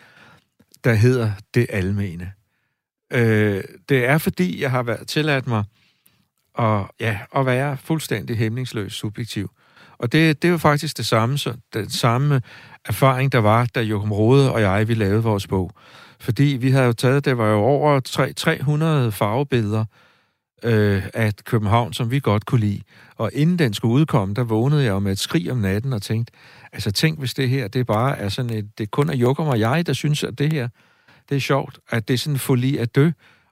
[0.83, 2.31] der hedder det almene.
[3.13, 5.63] Øh, det er fordi, jeg har været tilladt mig
[6.59, 9.51] at, ja, at være fuldstændig hæmningsløs subjektiv.
[9.97, 12.41] Og det, det er jo faktisk det samme, så, den samme
[12.85, 15.71] erfaring, der var, da Joachim Rode og jeg, vi lavede vores bog.
[16.19, 17.99] Fordi vi havde jo taget, det var jo over
[18.35, 19.85] 300 farvebilleder
[20.63, 22.81] øh, af København, som vi godt kunne lide.
[23.15, 26.01] Og inden den skulle udkomme, der vågnede jeg jo med et skrig om natten og
[26.01, 26.33] tænkte,
[26.73, 29.59] altså tænk, hvis det her, det bare er sådan et, det kun er Joachim og
[29.59, 30.67] jeg, der synes, at det her,
[31.29, 33.09] det er sjovt, at det er sådan en folie at dø.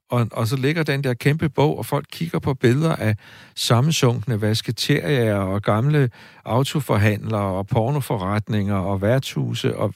[0.10, 3.16] Og, og så ligger den der kæmpe bog, og folk kigger på billeder af
[3.56, 6.10] sammensunkne vasketerier og gamle
[6.46, 9.94] autoforhandlere og pornoforretninger og værtshuse og,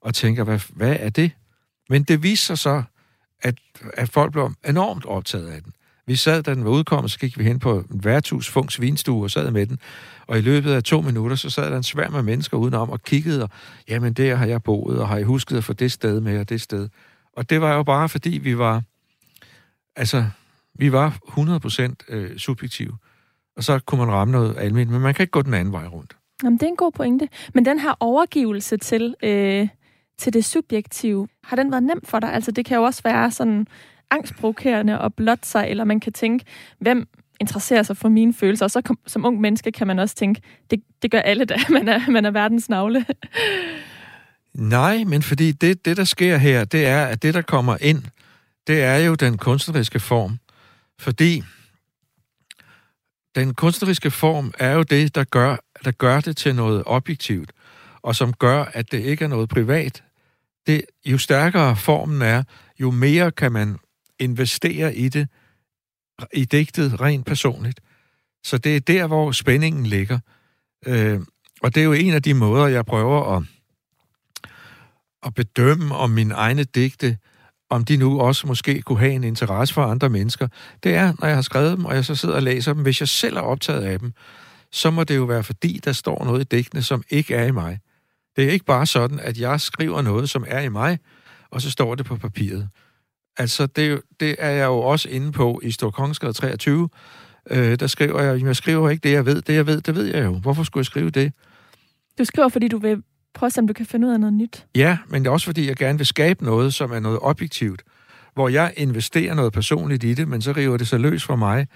[0.00, 1.30] og tænker, hvad, hvad er det?
[1.88, 2.82] Men det viser sig så,
[3.42, 3.54] at,
[3.94, 5.72] at folk blev enormt optaget af den.
[6.06, 9.24] Vi sad, da den var udkommet, så gik vi hen på en værtshus, Funks vinstue,
[9.24, 9.78] og sad med den.
[10.26, 13.02] Og i løbet af to minutter, så sad der en sværm af mennesker udenom og
[13.02, 13.50] kiggede, og
[13.88, 16.48] jamen, der har jeg boet, og har jeg husket at få det sted med, og
[16.48, 16.88] det sted.
[17.36, 18.82] Og det var jo bare, fordi vi var,
[19.96, 20.24] altså,
[20.74, 21.18] vi var
[22.08, 22.96] 100% øh, subjektive.
[23.56, 25.86] Og så kunne man ramme noget almindeligt, men man kan ikke gå den anden vej
[25.86, 26.16] rundt.
[26.42, 27.28] Jamen, det er en god pointe.
[27.54, 29.68] Men den her overgivelse til, øh,
[30.18, 32.32] til det subjektive, har den været nem for dig?
[32.32, 33.66] Altså, det kan jo også være sådan
[34.12, 36.44] angstprovokerende og blotte sig, eller man kan tænke,
[36.78, 37.08] hvem
[37.40, 38.64] interesserer sig for mine følelser?
[38.66, 41.56] Og så kom, som ung menneske kan man også tænke, det, det gør alle da,
[41.78, 43.06] man er, man er verdens navle.
[44.54, 48.02] Nej, men fordi det, det, der sker her, det er, at det, der kommer ind,
[48.66, 50.38] det er jo den kunstneriske form.
[50.98, 51.42] Fordi
[53.34, 57.52] den kunstneriske form er jo det, der gør, der gør det til noget objektivt,
[58.02, 60.02] og som gør, at det ikke er noget privat.
[60.66, 62.42] Det, jo stærkere formen er,
[62.80, 63.78] jo mere kan man
[64.22, 65.28] investere i det,
[66.32, 67.80] i digtet rent personligt.
[68.44, 70.18] Så det er der, hvor spændingen ligger.
[70.86, 71.20] Øh,
[71.62, 73.42] og det er jo en af de måder, jeg prøver at,
[75.26, 77.18] at bedømme om mine egne digte,
[77.70, 80.48] om de nu også måske kunne have en interesse for andre mennesker.
[80.82, 83.00] Det er, når jeg har skrevet dem, og jeg så sidder og læser dem, hvis
[83.00, 84.12] jeg selv er optaget af dem,
[84.72, 87.50] så må det jo være fordi, der står noget i digtene, som ikke er i
[87.50, 87.78] mig.
[88.36, 90.98] Det er ikke bare sådan, at jeg skriver noget, som er i mig,
[91.50, 92.68] og så står det på papiret.
[93.36, 96.88] Altså, det, det er jeg jo også inde på i Storkongskade 23.
[97.50, 99.42] Øh, der skriver jeg, jeg skriver ikke det, jeg ved.
[99.42, 100.32] Det, jeg ved, det ved jeg jo.
[100.32, 101.32] Hvorfor skulle jeg skrive det?
[102.18, 103.02] Du skriver, fordi du vil
[103.34, 104.66] prøve at se, om du kan finde ud af noget nyt.
[104.74, 107.82] Ja, men det er også fordi, jeg gerne vil skabe noget, som er noget objektivt.
[108.34, 111.66] Hvor jeg investerer noget personligt i det, men så river det sig løs fra mig,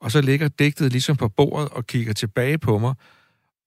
[0.00, 2.94] og så ligger digtet ligesom på bordet og kigger tilbage på mig.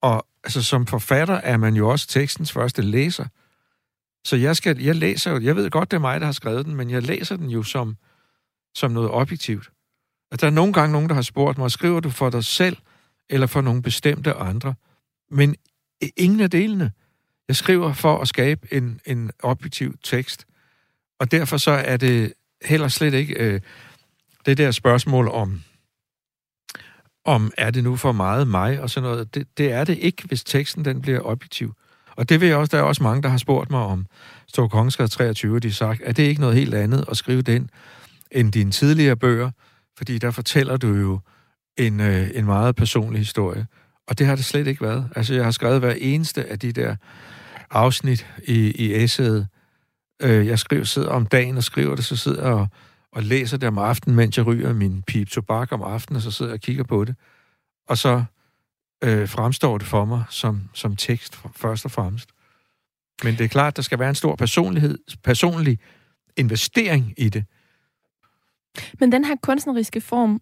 [0.02, 3.26] Og altså, som forfatter er man jo også tekstens første læser.
[4.26, 6.66] Så jeg, skal, jeg læser jo, jeg ved godt, det er mig, der har skrevet
[6.66, 7.98] den, men jeg læser den jo som,
[8.76, 9.72] som noget objektivt.
[10.32, 12.78] At der er nogle gange nogen, der har spurgt mig, skriver du for dig selv,
[13.30, 14.76] eller for nogle bestemte andre?
[15.32, 15.56] Men
[16.18, 16.92] ingen af delene.
[17.48, 20.46] Jeg skriver for at skabe en, en objektiv tekst.
[21.20, 23.62] Og derfor så er det heller slet ikke øh,
[24.46, 25.62] det der spørgsmål om,
[27.26, 29.36] om er det nu for meget mig og sådan noget.
[29.36, 31.74] Det, det er det ikke, hvis teksten den bliver objektiv.
[32.20, 34.06] Og det vil jeg også, der er også mange, der har spurgt mig om
[34.48, 37.70] Stor Kongeskade 23, de har sagt, at det ikke noget helt andet at skrive den
[38.32, 39.52] end dine tidligere bøger,
[39.98, 41.20] fordi der fortæller du jo
[41.78, 43.67] en, øh, en meget personlig historie.
[44.08, 45.10] Og det har det slet ikke været.
[45.15, 46.96] Altså, jeg har skrevet hver eneste af de der
[47.72, 49.48] afsnit i, i essayet.
[50.22, 52.67] Øh, jeg skriver, sidder om dagen og skriver det, så sidder jeg og,
[53.12, 56.32] og læser det om aftenen, mens jeg ryger min pip tobak om aftenen, og så
[56.32, 57.15] sidder jeg og kigger på det.
[57.88, 58.24] Og så
[59.04, 62.29] øh, fremstår det for mig som, som tekst først og fremmest.
[63.23, 65.79] Men det er klart, der skal være en stor personlighed, personlig
[66.37, 67.45] investering i det.
[69.00, 70.41] Men den her kunstneriske form,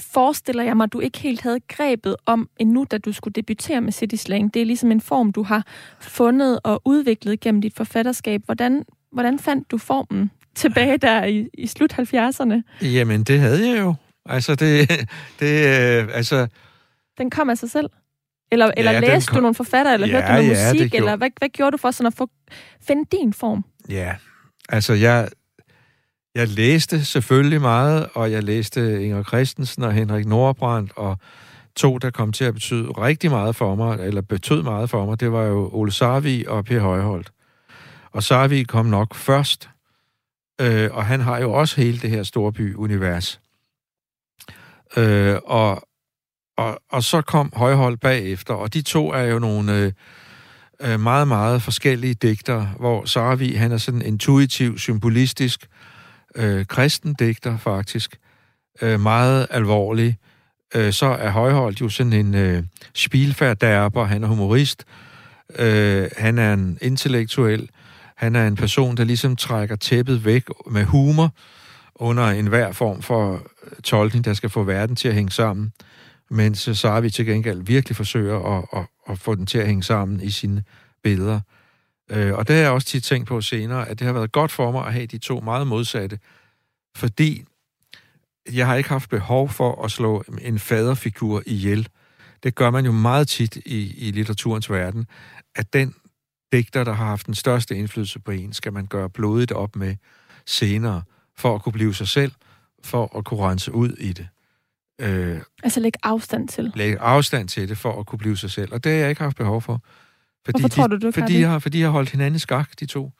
[0.00, 3.92] forestiller jeg mig, du ikke helt havde grebet om endnu, da du skulle debutere med
[3.92, 4.54] City Slang.
[4.54, 5.66] Det er ligesom en form, du har
[6.00, 8.42] fundet og udviklet gennem dit forfatterskab.
[8.44, 12.86] Hvordan, hvordan fandt du formen tilbage der i, i slut 70'erne?
[12.86, 13.94] Jamen, det havde jeg jo.
[14.26, 14.88] Altså, det...
[15.40, 16.46] det øh, altså...
[17.20, 17.90] Den kom af sig selv?
[18.52, 19.36] Eller, eller ja, læste kom...
[19.36, 21.76] du nogle forfatter, eller ja, hørte du noget ja, musik, eller hvad, hvad gjorde du
[21.76, 22.28] for sådan at få,
[22.82, 23.64] finde din form?
[23.88, 24.14] Ja,
[24.68, 25.28] altså jeg,
[26.34, 31.18] jeg læste selvfølgelig meget, og jeg læste Inger Christensen og Henrik Nordbrandt, og
[31.76, 35.20] to, der kom til at betyde rigtig meget for mig, eller betød meget for mig,
[35.20, 37.32] det var jo Ole Sarvi og Per Højholdt.
[38.12, 39.70] Og Sarvi kom nok først,
[40.60, 43.40] øh, og han har jo også hele det her storby-univers.
[44.96, 45.82] Øh, og,
[46.60, 49.92] og, og så kom Højhold bagefter, og de to er jo nogle øh,
[50.80, 55.68] øh meget, meget forskellige digter, hvor Sarvi, han er sådan intuitiv, symbolistisk,
[56.34, 58.16] øh, kristen digter faktisk,
[58.82, 60.18] øh, meget alvorlig.
[60.74, 62.62] Øh, så er Højhold jo sådan en øh,
[62.94, 64.84] spilfærderber, han er humorist,
[65.58, 67.68] øh, han er en intellektuel,
[68.16, 71.30] han er en person, der ligesom trækker tæppet væk med humor
[71.94, 75.72] under enhver form for øh, tolkning, der skal få verden til at hænge sammen
[76.30, 80.20] mens så til gengæld virkelig forsøger at, at, at få den til at hænge sammen
[80.20, 80.62] i sine
[81.02, 81.40] billeder.
[82.10, 84.52] Øh, og det har jeg også tit tænkt på senere, at det har været godt
[84.52, 86.18] for mig at have de to meget modsatte,
[86.96, 87.44] fordi
[88.52, 91.88] jeg har ikke haft behov for at slå en faderfigur ihjel.
[92.42, 95.06] Det gør man jo meget tit i, i litteraturens verden,
[95.54, 95.94] at den
[96.52, 99.96] digter, der har haft den største indflydelse på en, skal man gøre blodigt op med
[100.46, 101.02] senere,
[101.36, 102.32] for at kunne blive sig selv,
[102.84, 104.28] for at kunne rense ud i det.
[105.00, 106.72] Øh, altså lægge afstand til?
[106.74, 108.72] Lægge afstand til det, for at kunne blive sig selv.
[108.72, 109.82] Og det har jeg ikke haft behov for.
[110.44, 112.70] Fordi Hvorfor tror du, du fordi, jeg har, fordi jeg har holdt hinanden i skak,
[112.80, 113.10] de to.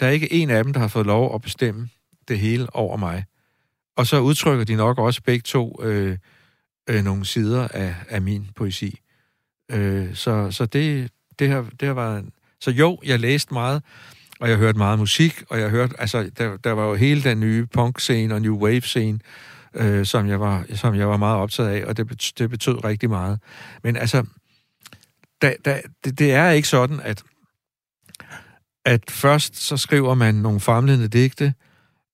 [0.00, 1.88] Der er ikke en af dem, der har fået lov at bestemme
[2.28, 3.24] det hele over mig.
[3.96, 6.18] Og så udtrykker de nok også begge to øh,
[6.90, 9.00] øh, nogle sider af, af min poesi.
[9.72, 12.24] Øh, så så det, det, her, det her var...
[12.60, 13.82] Så jo, jeg læste meget,
[14.40, 16.00] og jeg hørte meget musik, og jeg hørte...
[16.00, 19.18] Altså, der, der var jo hele den nye punk-scene og new wave-scene,
[19.76, 22.84] øh, som, jeg var, som jeg var meget optaget af, og det, betød, det betød
[22.84, 23.40] rigtig meget.
[23.82, 24.26] Men altså,
[25.42, 27.22] da, da, det, det er ikke sådan, at,
[28.84, 31.54] at først så skriver man nogle famlende digte,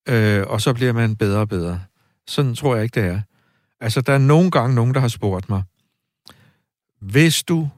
[0.09, 1.81] øh, og så bliver man bedre og bedre.
[2.27, 3.21] Sådan tror jeg ikke, det er.
[3.81, 5.63] Altså, der er nogle gange nogen, der har spurgt mig,
[7.01, 7.69] hvis du,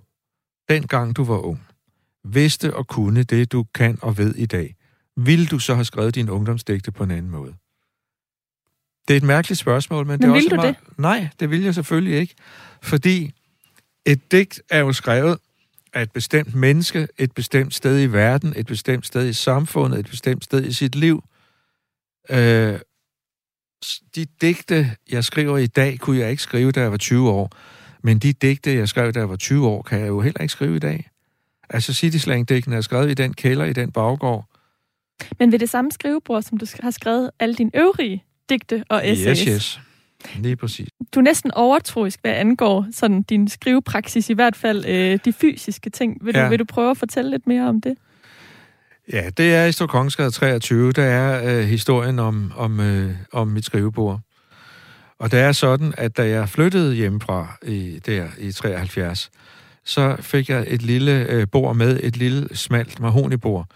[0.68, 1.66] dengang du var ung,
[2.24, 4.76] vidste og kunne det, du kan og ved i dag,
[5.16, 7.54] ville du så have skrevet din ungdomsdigte på en anden måde?
[9.08, 10.76] Det er et mærkeligt spørgsmål, men, men det er også du meget...
[10.88, 10.98] det?
[10.98, 12.34] Nej, det vil jeg selvfølgelig ikke.
[12.82, 13.32] Fordi
[14.04, 15.38] et digt er jo skrevet
[15.94, 20.10] af et bestemt menneske, et bestemt sted i verden, et bestemt sted i samfundet, et
[20.10, 21.24] bestemt sted i sit liv.
[22.30, 22.78] Øh,
[24.14, 27.50] de digte, jeg skriver i dag, kunne jeg ikke skrive, da jeg var 20 år.
[28.02, 30.52] Men de digte, jeg skrev, da jeg var 20 år, kan jeg jo heller ikke
[30.52, 31.10] skrive i dag.
[31.70, 34.48] Altså Cityslang-digtene er skrevet i den kælder, i den baggård.
[35.38, 39.38] Men ved det samme skrivebord, som du har skrevet alle dine øvrige digte og essays.
[39.38, 39.80] Yes, yes.
[40.36, 40.88] Lige præcis.
[41.14, 45.90] Du er næsten overtroisk, hvad angår sådan din skrivepraksis, i hvert fald øh, de fysiske
[45.90, 46.24] ting.
[46.24, 46.44] Vil, ja.
[46.44, 47.98] du, vil du prøve at fortælle lidt mere om det?
[49.12, 53.64] Ja, det er i Storkongsgade 23, der er øh, historien om, om, øh, om mit
[53.64, 54.20] skrivebord.
[55.18, 59.30] Og det er sådan, at da jeg flyttede hjemmefra i, der i 73,
[59.84, 63.66] så fik jeg et lille øh, bord med, et lille smalt mahonibord,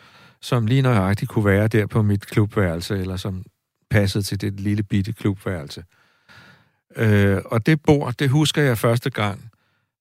[0.41, 3.43] som lige nøjagtigt kunne være der på mit klubværelse, eller som
[3.91, 5.85] passede til det lille bitte klubværelse.
[6.97, 9.51] Øh, og det bord, det husker jeg første gang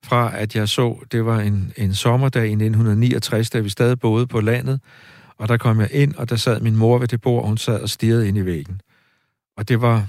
[0.03, 4.27] fra, at jeg så, det var en, en sommerdag i 1969, da vi stadig boede
[4.27, 4.81] på landet,
[5.37, 7.57] og der kom jeg ind, og der sad min mor ved det bord, og hun
[7.57, 8.81] sad og stirrede ind i væggen.
[9.57, 10.07] Og det var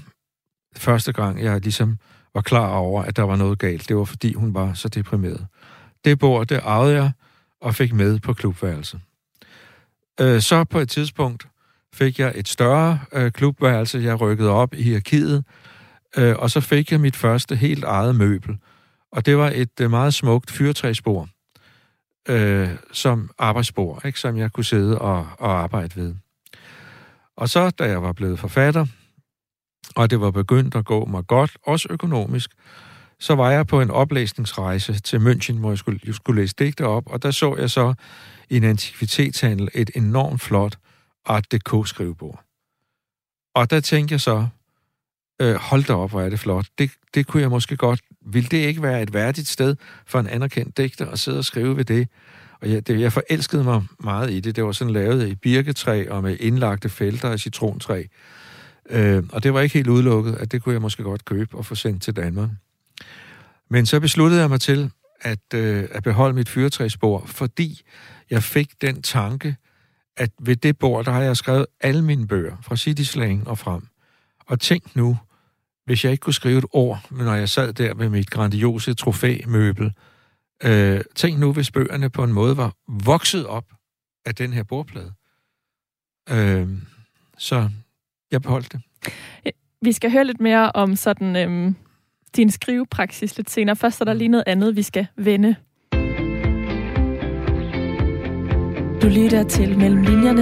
[0.75, 1.97] første gang, jeg ligesom
[2.33, 3.89] var klar over, at der var noget galt.
[3.89, 5.47] Det var, fordi hun var så deprimeret.
[6.05, 7.11] Det bord, det ejede jeg
[7.61, 9.01] og fik med på klubværelset.
[10.21, 11.47] Øh, så på et tidspunkt
[11.93, 15.43] fik jeg et større øh, klubværelse, jeg rykkede op i hierarkiet,
[16.17, 18.57] øh, og så fik jeg mit første helt eget møbel.
[19.11, 21.29] Og det var et øh, meget smukt fyrtræsbord,
[22.29, 26.15] øh, som arbejdsbord, ikke, som jeg kunne sidde og, og arbejde ved.
[27.37, 28.85] Og så, da jeg var blevet forfatter,
[29.95, 32.49] og det var begyndt at gå mig godt, også økonomisk,
[33.19, 36.85] så var jeg på en oplæsningsrejse til München, hvor jeg skulle, jeg skulle læse digte
[36.85, 37.93] op, og der så jeg så
[38.49, 40.77] i en antikvitetshandel et enormt flot
[41.29, 42.43] Art Deco-skrivebord.
[43.55, 44.47] Og der tænkte jeg så,
[45.41, 46.65] øh, hold da op, hvor er det flot.
[46.77, 48.01] Det, det kunne jeg måske godt...
[48.25, 49.75] Vil det ikke være et værdigt sted
[50.05, 52.09] for en anerkendt digter at sidde og skrive ved det?
[52.61, 54.55] Og jeg, det, jeg forelskede mig meget i det.
[54.55, 58.03] Det var sådan lavet i birketræ og med indlagte felter af citrontræ.
[58.89, 61.65] Øh, og det var ikke helt udelukket, at det kunne jeg måske godt købe og
[61.65, 62.49] få sendt til Danmark.
[63.69, 67.81] Men så besluttede jeg mig til at, øh, at beholde mit fyrtræsbord, fordi
[68.29, 69.55] jeg fik den tanke,
[70.17, 73.57] at ved det bord, der har jeg skrevet alle mine bøger, fra City Slang og
[73.57, 73.87] frem.
[74.45, 75.17] Og tænk nu,
[75.85, 79.93] hvis jeg ikke kunne skrive et ord, når jeg sad der med mit grandiose trofæmøbel.
[80.63, 83.65] Øh, tænk nu, hvis bøgerne på en måde var vokset op
[84.25, 85.13] af den her bordplade.
[86.29, 86.67] Øh,
[87.37, 87.69] så
[88.31, 88.81] jeg beholdt det.
[89.81, 91.75] Vi skal høre lidt mere om sådan øhm,
[92.35, 93.75] din skrivepraksis lidt senere.
[93.75, 95.55] Først er der lige noget andet, vi skal vende.
[99.01, 100.41] Du lytter til Mellem Linjerne.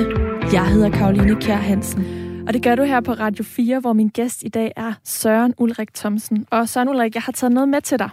[0.53, 2.03] Jeg hedder Karoline Kjær Hansen.
[2.47, 5.53] Og det gør du her på Radio 4, hvor min gæst i dag er Søren
[5.57, 6.47] Ulrik Thomsen.
[6.51, 8.09] Og Søren Ulrik, jeg har taget noget med til dig.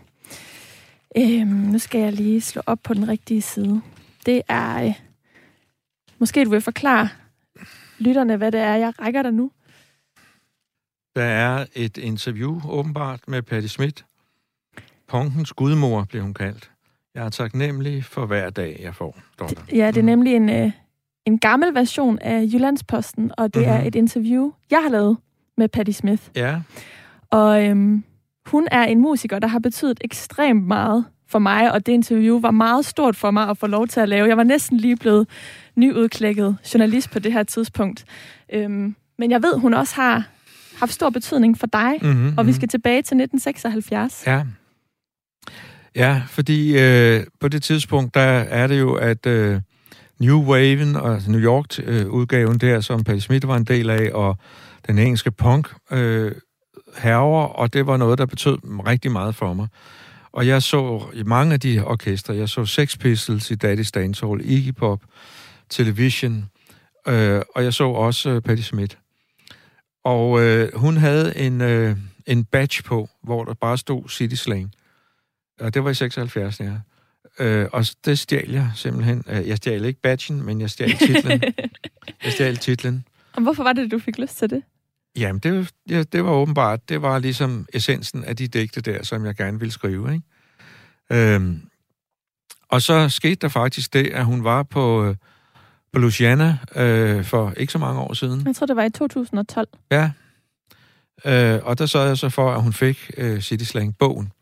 [1.16, 3.82] Øhm, nu skal jeg lige slå op på den rigtige side.
[4.26, 4.84] Det er...
[4.84, 4.94] Øh,
[6.18, 7.08] måske du vil forklare
[7.98, 9.50] lytterne, hvad det er, jeg rækker dig nu.
[11.16, 14.04] Der er et interview, åbenbart, med Patti Schmidt.
[15.08, 16.70] Punkens gudmor, blev hun kaldt.
[17.14, 20.70] Jeg er taknemmelig for hver dag, jeg får, Det, ja, det er nemlig en, øh,
[21.26, 23.74] en gammel version af Jyllandsposten, og det mm-hmm.
[23.74, 23.88] er mhm.
[23.88, 25.16] et interview, jeg har lavet
[25.56, 26.22] med Patti Smith.
[26.36, 26.60] Ja.
[27.30, 28.04] Og øhm,
[28.46, 32.50] hun er en musiker, der har betydet ekstremt meget for mig, og det interview var
[32.50, 34.28] meget stort for mig at få lov til at lave.
[34.28, 35.28] Jeg var næsten lige blevet
[35.76, 38.04] nyudklækket journalist på det her tidspunkt.
[38.52, 40.28] Øhm, men jeg ved, hun også har
[40.78, 42.56] haft stor betydning for dig, mm-hmm, og vi mhm.
[42.56, 44.26] skal tilbage til 1976.
[44.26, 44.42] Ja.
[45.96, 49.60] Ja, fordi øh, på det tidspunkt, der er det jo, at øh,
[50.18, 54.10] New Waven og altså New York-udgaven øh, der, som Patti Smith var en del af,
[54.14, 54.38] og
[54.86, 56.32] den engelske punk øh,
[56.98, 59.68] herver, og det var noget, der betød rigtig meget for mig.
[60.32, 64.26] Og jeg så i mange af de orkestre, jeg så Sex Pistols i Daddy's Dance
[64.26, 65.00] Hall, Iggy Pop,
[65.70, 66.44] Television,
[67.08, 68.96] øh, og jeg så også øh, Patti Smith.
[70.04, 74.72] Og øh, hun havde en, øh, en badge på, hvor der bare stod City Slang.
[75.60, 76.72] Og det var i 76, ja.
[77.38, 79.24] Øh, og det stjal jeg simpelthen.
[79.28, 81.42] Øh, jeg stjal ikke badgen, men jeg stjal titlen.
[82.24, 83.04] jeg stjal titlen.
[83.32, 84.62] Og hvorfor var det, du fik lyst til det?
[85.16, 89.26] Jamen, det, ja, det var åbenbart, det var ligesom essensen af de digte der, som
[89.26, 91.34] jeg gerne ville skrive, ikke?
[91.34, 91.60] Øhm,
[92.68, 95.16] og så skete der faktisk det, at hun var på, øh,
[95.92, 98.46] på Luciana øh, for ikke så mange år siden.
[98.46, 99.68] Jeg tror, det var i 2012.
[99.90, 100.10] Ja.
[101.24, 104.32] Øh, og der sørgede jeg så for, at hun fik øh, City Slang-bogen.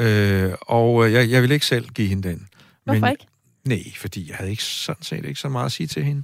[0.00, 2.48] Øh, og øh, jeg, jeg ville ikke selv give hende den.
[2.84, 3.26] Hvorfor men, ikke?
[3.64, 6.22] Nej, fordi jeg havde ikke sådan set ikke så meget at sige til hende.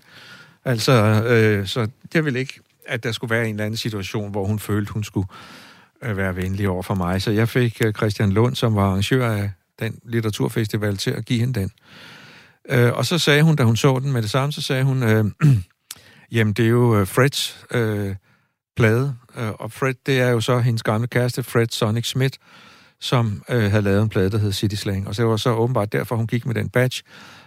[0.65, 0.93] Altså,
[1.25, 4.59] øh, så jeg ville ikke, at der skulle være en eller anden situation, hvor hun
[4.59, 5.29] følte, hun skulle
[6.03, 7.23] øh, være venlig over for mig.
[7.23, 11.41] Så jeg fik øh, Christian Lund, som var arrangør af den litteraturfestival, til at give
[11.41, 11.71] hende den.
[12.69, 15.03] Øh, og så sagde hun, da hun så den med det samme, så sagde hun,
[15.03, 15.25] øh,
[16.33, 18.15] jamen det er jo øh, Freds øh,
[18.77, 22.39] plade, øh, og Fred, det er jo så hendes gamle kæreste, Fred Sonic Smith,
[23.01, 25.09] som øh, havde lavet en plade, der hed City Slang.
[25.09, 27.03] Og så var så åbenbart derfor, hun gik med den badge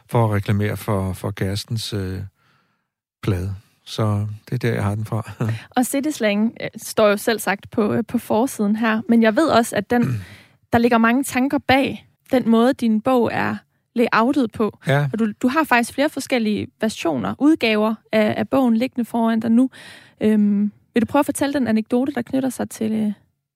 [0.10, 2.22] for at reklamere for, for kærestens øh,
[3.24, 3.56] plade.
[3.86, 5.32] Så det er der, jeg har den fra.
[5.78, 9.36] og City Slang øh, står jo selv sagt på, øh, på forsiden her, men jeg
[9.36, 10.24] ved også, at den,
[10.74, 13.56] der ligger mange tanker bag den måde, din bog er
[13.96, 14.78] layoutet på.
[14.88, 15.10] Ja.
[15.14, 19.52] Og du, du har faktisk flere forskellige versioner, udgaver af, af bogen liggende foran dig
[19.52, 19.70] nu.
[20.22, 23.12] Øhm, vil du prøve at fortælle den anekdote, der knytter sig til, øh,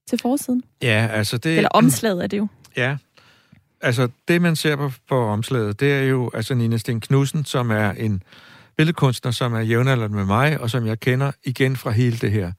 [0.09, 0.63] til forsiden?
[0.81, 1.57] Ja, altså det...
[1.57, 2.47] Eller omslaget er det jo.
[2.77, 2.97] Ja,
[3.81, 7.71] altså det, man ser på, på omslaget, det er jo altså Nina Sten Knudsen, som
[7.71, 8.23] er en
[8.77, 12.51] billedkunstner, som er jævnaldrende med mig, og som jeg kender igen fra hele det her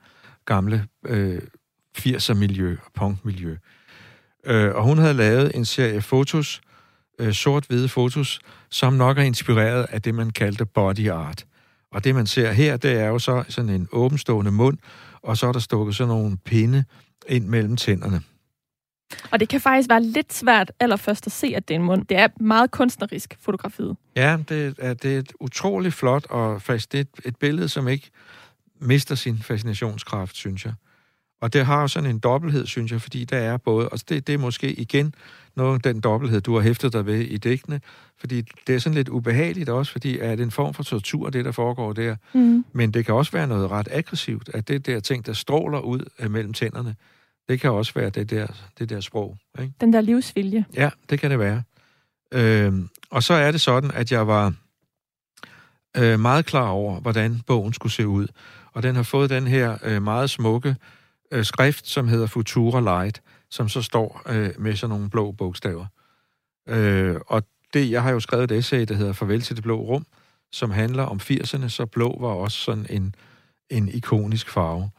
[0.46, 1.42] gamle øh,
[1.98, 3.56] 80'er-miljø og punk-miljø.
[4.46, 6.60] Øh, og hun havde lavet en serie fotos,
[7.18, 8.40] øh, sort-hvide fotos,
[8.70, 11.44] som nok er inspireret af det, man kaldte body art.
[11.92, 14.78] Og det, man ser her, det er jo så sådan en åbenstående mund,
[15.24, 16.84] og så er der stukket sådan nogle pinde
[17.28, 18.22] ind mellem tænderne.
[19.30, 22.06] Og det kan faktisk være lidt svært allerførst at se, at det er en mund.
[22.06, 23.96] Det er meget kunstnerisk fotografiet.
[24.16, 27.68] Ja, det er, det er et utroligt flot, og fast det er et, et billede,
[27.68, 28.10] som ikke
[28.80, 30.74] mister sin fascinationskraft, synes jeg.
[31.40, 34.26] Og det har jo sådan en dobbelthed, synes jeg, fordi der er både, og det,
[34.26, 35.14] det er måske igen
[35.56, 37.80] noget den dobbelthed, du har hæftet dig ved i digtene,
[38.18, 41.44] fordi det er sådan lidt ubehageligt også, fordi er det en form for tortur, det
[41.44, 42.16] der foregår der.
[42.32, 42.64] Mm.
[42.72, 46.28] Men det kan også være noget ret aggressivt, at det der ting, der stråler ud
[46.28, 46.94] mellem tænderne,
[47.48, 48.46] det kan også være det der,
[48.78, 49.38] det der sprog.
[49.60, 49.72] Ikke?
[49.80, 50.64] Den der livsvilje.
[50.74, 51.62] Ja, det kan det være.
[52.32, 54.54] Øhm, og så er det sådan, at jeg var
[55.96, 58.26] øh, meget klar over, hvordan bogen skulle se ud.
[58.72, 60.76] Og den har fået den her øh, meget smukke
[61.34, 65.86] øh, skrift, som hedder Futura Light, som så står øh, med sådan nogle blå bogstaver.
[66.68, 67.42] Øh, og
[67.74, 70.06] det, jeg har jo skrevet et essay, der hedder Farvel til det blå rum,
[70.52, 73.14] som handler om 80'erne, så blå var også sådan en,
[73.70, 74.90] en ikonisk farve.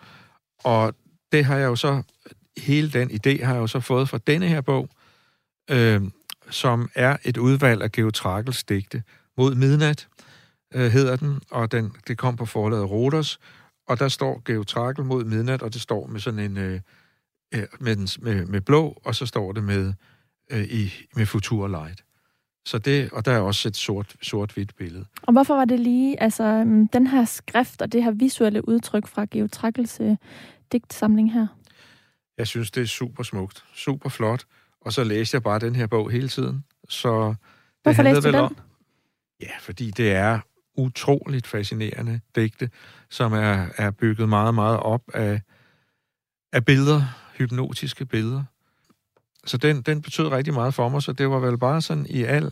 [0.64, 0.94] Og
[1.32, 2.04] det har jeg jo så,
[2.58, 4.90] hele den idé har jeg jo så fået fra denne her bog,
[5.72, 6.02] øh,
[6.50, 9.04] som er et udvalg af Geotrakels digte.
[9.38, 10.08] Mod midnat
[10.74, 13.40] øh, hedder den, og den, det kom på forladet Rodos,
[13.88, 16.58] og der står Geotrakel mod midnat, og det står med sådan en...
[16.58, 16.80] Øh,
[17.80, 19.94] med, den, med, med blå, og så står det med,
[20.52, 22.04] øh, i, med Future Light.
[22.66, 25.06] Så det, og der er også et sort, sort-hvidt billede.
[25.22, 29.08] Og hvorfor var det lige, altså øhm, den her skrift og det her visuelle udtryk
[29.08, 30.16] fra Geotrakels øh,
[30.72, 31.48] digtsamling her?
[32.38, 34.46] Jeg synes, det er super smukt, super flot.
[34.82, 36.64] Og så læste jeg bare den her bog hele tiden.
[36.90, 37.38] Så det
[37.84, 38.36] Hvorfor læste du den?
[38.36, 38.58] Om,
[39.42, 40.40] ja, fordi det er
[40.78, 42.70] utroligt fascinerende digte,
[43.10, 45.42] som er, er bygget meget, meget op af,
[46.54, 47.02] af billeder,
[47.38, 48.44] hypnotiske billeder.
[49.46, 52.24] Så den, den betød rigtig meget for mig, så det var vel bare sådan i
[52.24, 52.52] al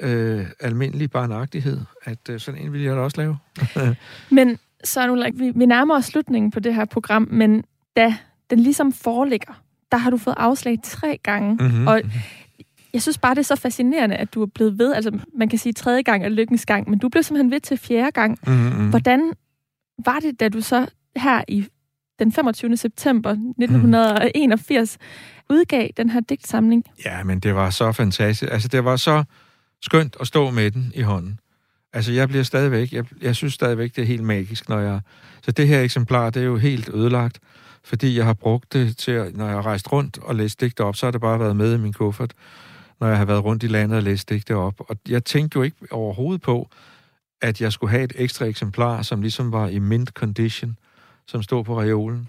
[0.00, 3.38] øh, almindelig barnagtighed, at øh, sådan en ville jeg da også lave.
[4.36, 7.64] men så nu, like, vi, vi nærmer os slutningen på det her program, men
[7.96, 8.16] da
[8.50, 11.86] den ligesom foreligger, der har du fået afslag tre gange, mm-hmm.
[11.86, 12.02] og
[12.94, 14.94] jeg synes bare, det er så fascinerende, at du er blevet ved.
[14.94, 17.76] Altså, man kan sige tredje gang er lykkens gang, men du blev simpelthen ved til
[17.76, 18.38] fjerde gang.
[18.46, 18.90] Mm-hmm.
[18.90, 19.32] Hvordan
[20.04, 20.86] var det, da du så
[21.16, 21.66] her i
[22.18, 22.76] den 25.
[22.76, 25.54] september 1981 mm.
[25.56, 26.84] udgav den her digtsamling?
[27.04, 28.52] Ja, men det var så fantastisk.
[28.52, 29.24] Altså, det var så
[29.82, 31.38] skønt at stå med den i hånden.
[31.92, 35.00] Altså, jeg bliver stadigvæk, jeg, jeg synes stadigvæk, det er helt magisk, når jeg...
[35.42, 37.38] Så det her eksemplar, det er jo helt ødelagt,
[37.84, 40.84] fordi jeg har brugt det til, at, når jeg har rejst rundt og læst digte
[40.84, 42.32] op, så har det bare været med i min kuffert,
[43.04, 44.74] når jeg har været rundt i landet og læst digte op.
[44.78, 46.68] Og jeg tænkte jo ikke overhovedet på,
[47.42, 50.78] at jeg skulle have et ekstra eksemplar, som ligesom var i mint condition,
[51.26, 52.28] som stod på reolen.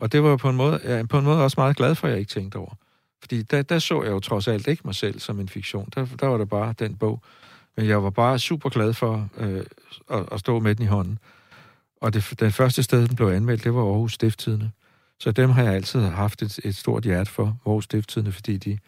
[0.00, 2.10] Og det var på en måde, ja, på en måde også meget glad for, at
[2.10, 2.74] jeg ikke tænkte over.
[3.20, 5.88] Fordi der, der så jeg jo trods alt ikke mig selv som en fiktion.
[5.94, 7.22] Der, der var det bare den bog.
[7.76, 9.64] Men jeg var bare super glad for øh,
[10.10, 11.18] at, at stå med den i hånden.
[12.00, 14.70] Og det, den første sted, den blev anmeldt, det var Aarhus Stifttidene.
[15.20, 18.78] Så dem har jeg altid haft et, et stort hjerte for, Aarhus Stifttidene, fordi de,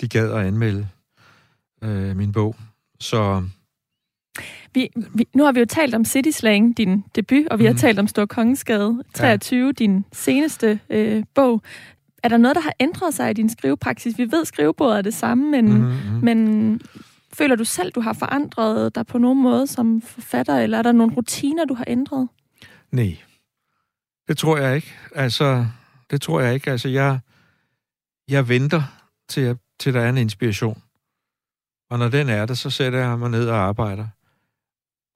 [0.00, 0.88] de gad at anmelde
[1.82, 2.56] øh, min bog.
[3.00, 3.48] Så
[4.74, 7.66] vi, vi, nu har vi jo talt om City Slang, din debut, og vi mm.
[7.66, 7.80] har mhm.
[7.80, 9.72] talt om Stor Kongensgade 23, ja.
[9.72, 11.62] din seneste øh, bog.
[12.22, 14.18] Er der noget, der har ændret sig i din skrivepraksis?
[14.18, 16.24] Vi ved, at skrivebordet er det samme, men, mm-hmm.
[16.24, 16.80] men
[17.32, 20.92] føler du selv, du har forandret dig på nogen måde som forfatter, eller er der
[20.92, 22.28] nogle rutiner, du har ændret?
[22.92, 23.16] Nej,
[24.28, 24.94] det tror jeg ikke.
[25.14, 25.66] Altså,
[26.10, 26.70] det tror jeg ikke.
[26.70, 27.18] Altså, jeg,
[28.28, 28.82] jeg venter
[29.28, 30.82] til, til der er en inspiration.
[31.90, 34.06] Og når den er der, så sætter jeg mig ned og arbejder.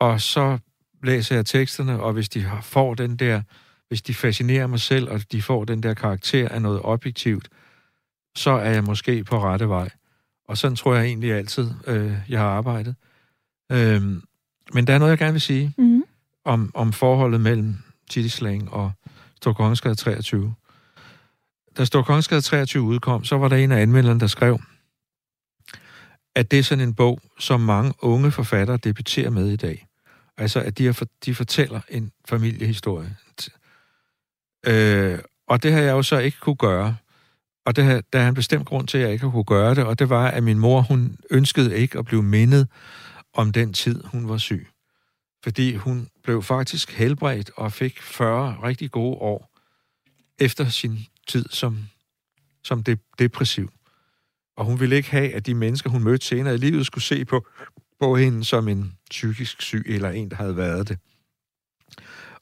[0.00, 0.58] Og så
[1.02, 3.42] læser jeg teksterne, og hvis de får den der,
[3.88, 7.48] hvis de fascinerer mig selv, og de får den der karakter af noget objektivt,
[8.36, 9.90] så er jeg måske på rette vej.
[10.48, 12.94] Og sådan tror jeg egentlig altid, øh, jeg har arbejdet.
[13.72, 14.02] Øh,
[14.74, 16.04] men der er noget, jeg gerne vil sige mm.
[16.44, 17.76] om, om forholdet mellem
[18.10, 18.92] Slang og
[19.36, 20.54] Storkongensgade 23.
[21.78, 24.60] Da Storkongensgade 23 udkom, så var der en af anmelderne, der skrev,
[26.34, 29.86] at det er sådan en bog, som mange unge forfattere debuterer med i dag.
[30.36, 33.16] Altså, at de, har, de fortæller en familiehistorie.
[34.66, 35.18] Øh,
[35.48, 36.96] og det har jeg jo så ikke kunne gøre.
[37.66, 39.84] Og det der er en bestemt grund til, at jeg ikke har kunne gøre det,
[39.84, 42.68] og det var, at min mor, hun ønskede ikke at blive mindet
[43.34, 44.68] om den tid, hun var syg.
[45.44, 49.50] Fordi hun blev faktisk helbredt og fik 40 rigtig gode år
[50.38, 50.98] efter sin
[51.28, 51.78] tid som,
[52.64, 53.70] som de, depressiv.
[54.56, 57.24] Og hun ville ikke have, at de mennesker, hun mødte senere i livet, skulle se
[57.24, 57.46] på,
[58.00, 60.98] på hende som en psykisk syg, eller en, der havde været det.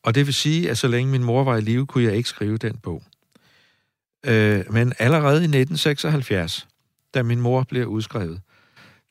[0.02, 2.28] Og det vil sige, at så længe min mor var i live, kunne jeg ikke
[2.28, 3.02] skrive den bog.
[4.26, 6.68] Øh, men allerede i 1976,
[7.14, 8.40] da min mor bliver udskrevet,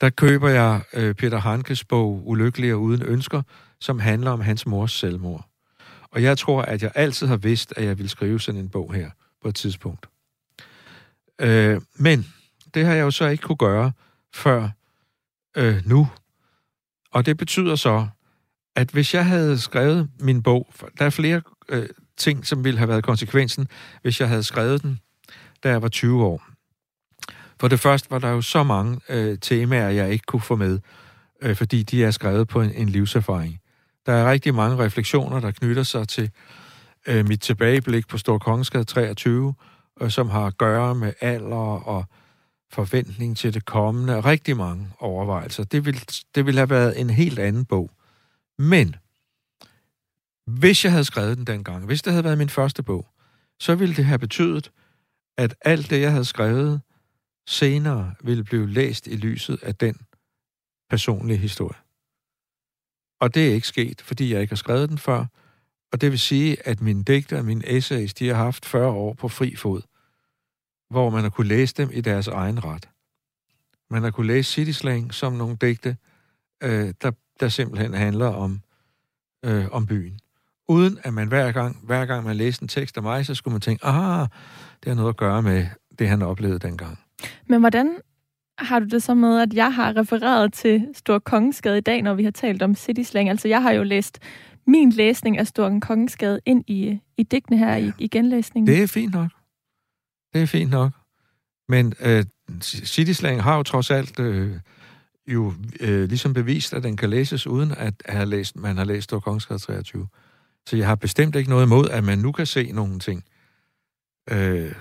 [0.02, 3.42] der køber jeg øh, Peter Hankes bog Ulykkelig og uden ønsker,
[3.80, 5.50] som handler om hans mors selvmord.
[6.12, 8.94] Og jeg tror, at jeg altid har vidst, at jeg ville skrive sådan en bog
[8.94, 9.10] her
[9.46, 10.10] på et tidspunkt.
[11.42, 12.26] Øh, men
[12.74, 13.92] det har jeg jo så ikke kunne gøre
[14.34, 14.70] før
[15.58, 16.08] øh, nu,
[17.12, 18.08] og det betyder så,
[18.76, 20.68] at hvis jeg havde skrevet min bog,
[21.00, 23.68] der er flere øh, ting, som ville have været konsekvensen,
[24.02, 25.00] hvis jeg havde skrevet den,
[25.64, 26.44] da jeg var 20 år.
[27.60, 30.80] For det første var der jo så mange øh, temaer, jeg ikke kunne få med,
[31.42, 33.60] øh, fordi de er skrevet på en, en livserfaring.
[34.06, 36.65] Der er rigtig mange refleksioner, der knytter sig til øh,
[37.08, 39.54] Øh, mit tilbageblik på Stor Kongensgade 23,
[40.02, 42.06] øh, som har at gøre med alder og
[42.72, 45.64] forventning til det kommende, rigtig mange overvejelser.
[45.64, 46.02] Det ville,
[46.36, 47.92] det ville have været en helt anden bog.
[48.58, 48.96] Men,
[50.48, 53.08] hvis jeg havde skrevet den dengang, hvis det havde været min første bog,
[53.60, 54.72] så ville det have betydet,
[55.38, 56.82] at alt det, jeg havde skrevet,
[57.48, 59.98] senere ville blive læst i lyset af den
[60.90, 61.78] personlige historie.
[63.20, 65.26] Og det er ikke sket, fordi jeg ikke har skrevet den før,
[65.96, 69.14] og det vil sige, at mine digter og mine essays, de har haft 40 år
[69.14, 69.82] på fri fod,
[70.90, 72.90] hvor man har kunne læse dem i deres egen ret.
[73.90, 75.98] Man har kunne læse City Slang som nogle digte,
[76.64, 78.62] øh, der, der simpelthen handler om,
[79.46, 80.20] øh, om byen.
[80.68, 83.52] Uden at man hver gang, hver gang man læste en tekst af mig, så skulle
[83.52, 84.28] man tænke, ah,
[84.84, 85.68] det har noget at gøre med
[86.00, 87.00] det, han oplevede dengang.
[87.48, 87.98] Men hvordan
[88.58, 92.14] har du det så med, at jeg har refereret til Stor Kongensgade i dag, når
[92.14, 93.30] vi har talt om City Slang?
[93.30, 94.20] Altså, jeg har jo læst
[94.68, 97.86] min læsning af Stor Kongensgade ind i, i digtene her ja.
[97.86, 98.76] i, i genlæsningen.
[98.76, 99.32] Det er fint nok.
[100.34, 100.92] Det er fint nok.
[101.70, 102.26] Men øh,
[102.62, 104.60] City Slang har jo trods alt øh,
[105.28, 109.04] jo øh, ligesom bevist, at den kan læses uden at have læst, man har læst
[109.04, 110.08] Stor Kongensgade 23.
[110.68, 113.24] Så jeg har bestemt ikke noget imod, at man nu kan se nogle ting.
[114.32, 114.72] Øh,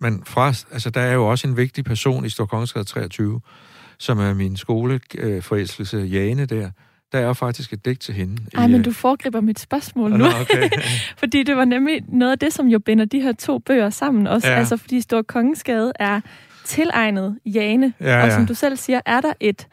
[0.00, 3.40] men fra, altså, der er jo også en vigtig person i Storkongensgade 23,
[3.98, 6.70] som er min skoleforelskelse, Jane der.
[7.12, 8.42] Der er faktisk et digt til hende.
[8.54, 10.24] Nej, men øh, du foregriber mit spørgsmål nu.
[10.40, 10.70] Okay.
[11.22, 14.26] fordi det var nemlig noget af det, som jo binder de her to bøger sammen
[14.26, 14.48] også.
[14.48, 14.58] Ja.
[14.58, 16.20] Altså, fordi Stor Kongensgade er
[16.64, 17.92] tilegnet Jane.
[18.00, 18.26] Ja, ja.
[18.26, 19.66] Og som du selv siger, er der et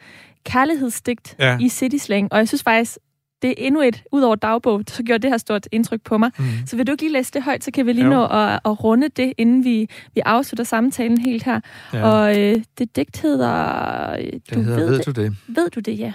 [0.44, 1.58] kærlighedsdigt ja.
[1.60, 2.32] i City Slang.
[2.32, 2.98] Og jeg synes faktisk,
[3.42, 6.30] det er endnu et, ud over dagbog, så gjorde det her stort indtryk på mig.
[6.38, 6.44] Mm.
[6.66, 8.10] Så vil du ikke lige læse det højt, så kan vi lige jo.
[8.10, 11.60] nå at, at runde det, inden vi, vi afslutter samtalen helt her.
[11.92, 12.10] Ja.
[12.10, 14.12] Og øh, det digt hedder...
[14.12, 15.36] Øh, du det hedder ved, ved du det?
[15.48, 16.12] Ved du det, ja.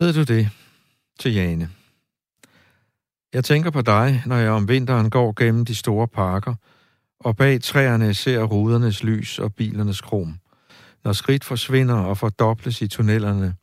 [0.00, 0.48] Ved du det
[1.20, 1.68] til Jane?
[3.32, 6.54] Jeg tænker på dig, når jeg om vinteren går gennem de store parker,
[7.20, 10.38] og bag træerne ser rudernes lys og bilernes krom.
[11.04, 13.54] Når skridt forsvinder og fordobles i tunnelerne,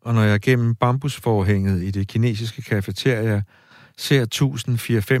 [0.00, 3.42] og når jeg gennem bambusforhænget i det kinesiske kafeteria
[3.98, 4.26] ser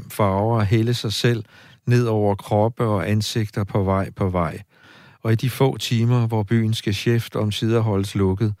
[0.04, 1.44] 1004-5 farver hælde sig selv
[1.86, 4.62] ned over kroppe og ansigter på vej på vej.
[5.22, 8.54] Og i de få timer, hvor byens chef om sider holdes lukket,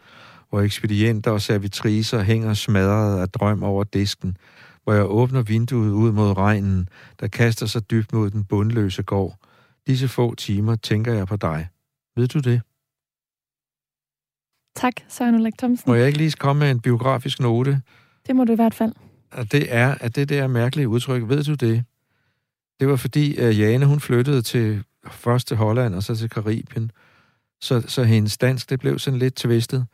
[0.48, 4.36] hvor ekspedienter og servitriser hænger smadret af drøm over disken,
[4.84, 6.88] hvor jeg åbner vinduet ud mod regnen,
[7.20, 9.36] der kaster sig dybt mod den bundløse gård.
[9.86, 11.68] Disse få timer tænker jeg på dig.
[12.16, 12.62] Ved du det?
[14.76, 15.90] Tak, Søren Ulrik Thomsen.
[15.90, 17.82] Må jeg ikke lige komme med en biografisk note?
[18.26, 18.92] Det må du i hvert fald.
[19.32, 21.84] Og det er, at det der mærkelige udtryk, ved du det?
[22.80, 26.90] Det var fordi, at Jane hun flyttede til først til Holland og så til Karibien.
[27.60, 29.86] Så, så hendes dansk, det blev sådan lidt tvistet.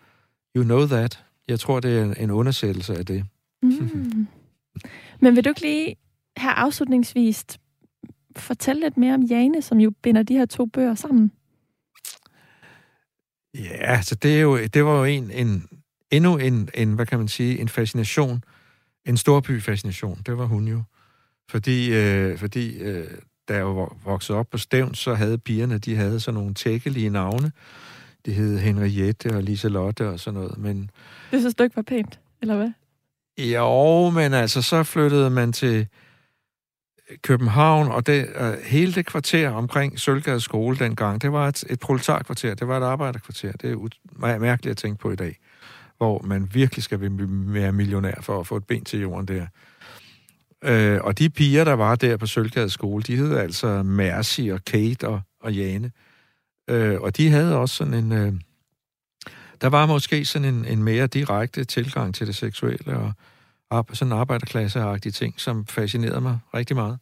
[0.56, 1.24] You know that.
[1.48, 3.24] Jeg tror, det er en undersættelse af det.
[3.62, 4.26] Mm.
[5.20, 5.96] Men vil du ikke lige
[6.36, 7.44] her afslutningsvis
[8.36, 11.32] fortælle lidt mere om Jane, som jo binder de her to bøger sammen?
[13.54, 15.68] Ja, altså det, er jo, det var jo en, en,
[16.10, 18.44] endnu en, en, hvad kan man sige, en fascination,
[19.04, 20.82] en storby-fascination, det var hun jo.
[21.50, 23.06] Fordi, øh, fordi øh,
[23.48, 27.10] da jeg var vokset op på Stævn, så havde pigerne, de havde sådan nogle tækkelige
[27.10, 27.52] navne.
[28.24, 30.90] Det hed Henriette og Liselotte og sådan noget, men...
[31.30, 32.70] Det synes du ikke var pænt, eller hvad?
[33.38, 35.86] Jo, men altså, så flyttede man til
[37.22, 41.80] København, og det, uh, hele det kvarter omkring Sølvgade skole dengang, det var et, et
[41.80, 43.52] proletarkvarter, det var et arbejderkvarter.
[43.52, 44.00] Det er ut-
[44.40, 45.38] mærkeligt at tænke på i dag,
[45.96, 49.46] hvor man virkelig skal være millionær for at få et ben til jorden der.
[50.66, 54.64] Uh, og de piger, der var der på Sølvgade skole, de hed altså Mercy og
[54.64, 55.90] Kate og, og Jane.
[56.72, 58.12] Uh, og de havde også sådan en...
[58.12, 58.34] Uh,
[59.60, 62.96] der var måske sådan en, en mere direkte tilgang til det seksuelle,
[63.70, 66.98] og sådan en arbejderklasseagtig ting, som fascinerede mig rigtig meget.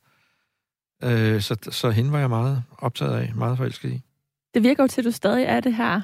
[1.05, 4.03] Øh, så, så hende var jeg meget optaget af, meget forelsket i.
[4.55, 6.01] Det virker jo til, at du stadig er det her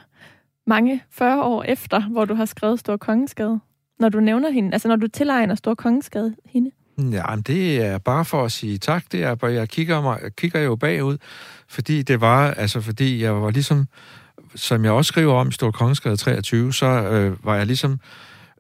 [0.67, 3.61] mange 40 år efter, hvor du har skrevet Stor Kongeskade.
[3.99, 6.71] Når du nævner hende, altså når du tilegner Stor Kongeskade hende.
[6.99, 9.05] Ja, men det er bare for at sige tak.
[9.13, 11.19] Det er jeg kigger, mig, jeg kigger jo bagud,
[11.69, 13.89] fordi det var, altså fordi jeg var ligesom,
[14.55, 18.01] som jeg også skriver om i Stor Kongeskade 23, så øh, var jeg ligesom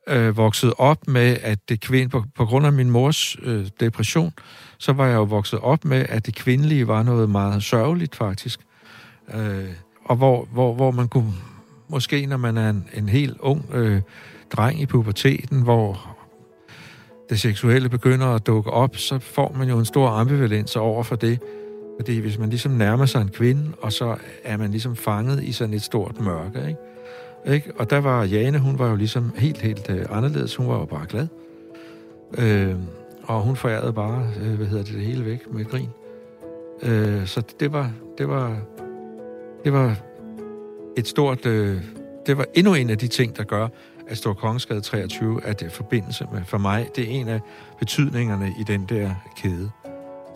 [0.09, 4.33] øh, vokset op med, at det kvinde, på, på grund af min mors øh, depression,
[4.79, 8.61] så var jeg jo vokset op med, at det kvindelige var noget meget sørgeligt faktisk.
[9.35, 9.69] Øh,
[10.05, 11.33] og hvor, hvor, hvor man kunne,
[11.89, 14.01] måske når man er en, en helt ung øh,
[14.53, 16.17] dreng i puberteten, hvor
[17.31, 21.17] det seksuelle begynder at dukke op, så får man jo en stor ambivalens over for
[21.17, 21.41] det.
[21.99, 25.53] Fordi hvis man ligesom nærmer sig en kvinde, og så er man ligesom fanget i
[25.53, 26.81] sådan et stort mørke, ikke?
[27.55, 27.73] Ikke?
[27.79, 30.57] Og der var Jane, hun var jo ligesom helt, helt øh, anderledes.
[30.57, 31.29] Hun var jo bare glad.
[32.39, 32.75] Øh,
[33.23, 35.89] og hun forærede bare, øh, hvad hedder det, det hele væk med grin.
[36.83, 38.59] Øh, så det var, det var,
[39.65, 39.97] det var
[40.97, 41.83] et stort, øh,
[42.27, 43.69] det var endnu en af de ting, der gør,
[44.09, 47.41] at Stor Kongensgade 23 er det forbindelse med, for mig, det er en af
[47.79, 49.71] betydningerne i den der kæde.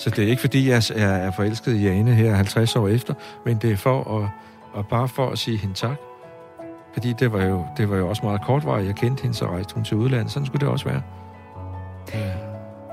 [0.00, 3.56] Så det er ikke fordi, jeg er, forelsket i Jane her 50 år efter, men
[3.56, 4.28] det er for at,
[4.72, 5.96] og bare for at sige hende tak.
[6.92, 8.86] Fordi det var jo, det var jo også meget kortvarigt.
[8.86, 10.32] Jeg kendte hende, så rejste hun til udlandet.
[10.32, 11.02] Sådan skulle det også være.
[12.14, 12.49] Ja.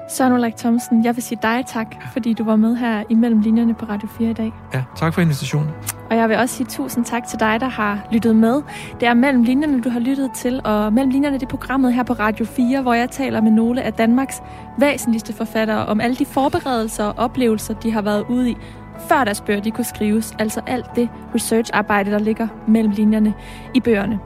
[0.10, 3.74] Søren Ulrik Thomsen, jeg vil sige dig tak, fordi du var med her imellem linjerne
[3.74, 4.54] på Radio 4 i dag.
[4.74, 5.70] Ja, tak for invitationen.
[6.10, 8.62] Og jeg vil også sige tusind tak til dig, der har lyttet med.
[9.00, 12.04] Det er mellem linjerne, du har lyttet til, og mellem linjerne det er programmet her
[12.04, 14.42] på Radio 4, hvor jeg taler med nogle af Danmarks
[14.80, 18.58] væsentligste forfattere om alle de forberedelser og oplevelser, de har været ude i,
[19.10, 20.36] før deres bøger de kunne skrives.
[20.40, 23.34] Altså alt det researcharbejde, der ligger mellem linjerne
[23.74, 24.20] i bøgerne.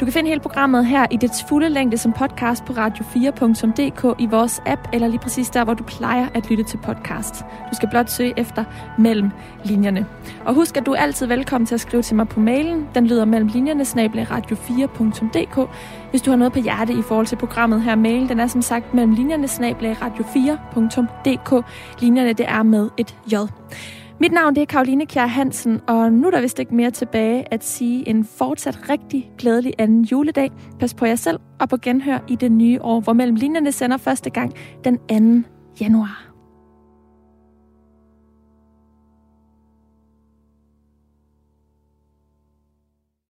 [0.00, 4.26] Du kan finde hele programmet her i dets fulde længde som podcast på radio4.dk i
[4.26, 7.34] vores app, eller lige præcis der, hvor du plejer at lytte til podcast.
[7.44, 8.64] Du skal blot søge efter
[8.98, 9.30] mellem
[9.64, 10.06] linjerne.
[10.44, 12.88] Og husk, at du er altid velkommen til at skrive til mig på mailen.
[12.94, 15.70] Den lyder mellem linjerne, radio4.dk.
[16.10, 18.62] Hvis du har noget på hjerte i forhold til programmet her, mailen, den er som
[18.62, 19.46] sagt mellem linjerne,
[19.94, 21.64] radio4.dk.
[22.00, 23.34] Linjerne, det er med et J.
[24.20, 27.52] Mit navn det er Karoline Kjær Hansen, og nu er der vist ikke mere tilbage
[27.52, 30.50] at sige en fortsat rigtig glædelig anden juledag.
[30.80, 33.96] Pas på jer selv og på genhør i det nye år, hvor Mellem Linjerne sender
[33.96, 34.52] første gang
[34.84, 35.48] den 2.
[35.80, 36.33] januar.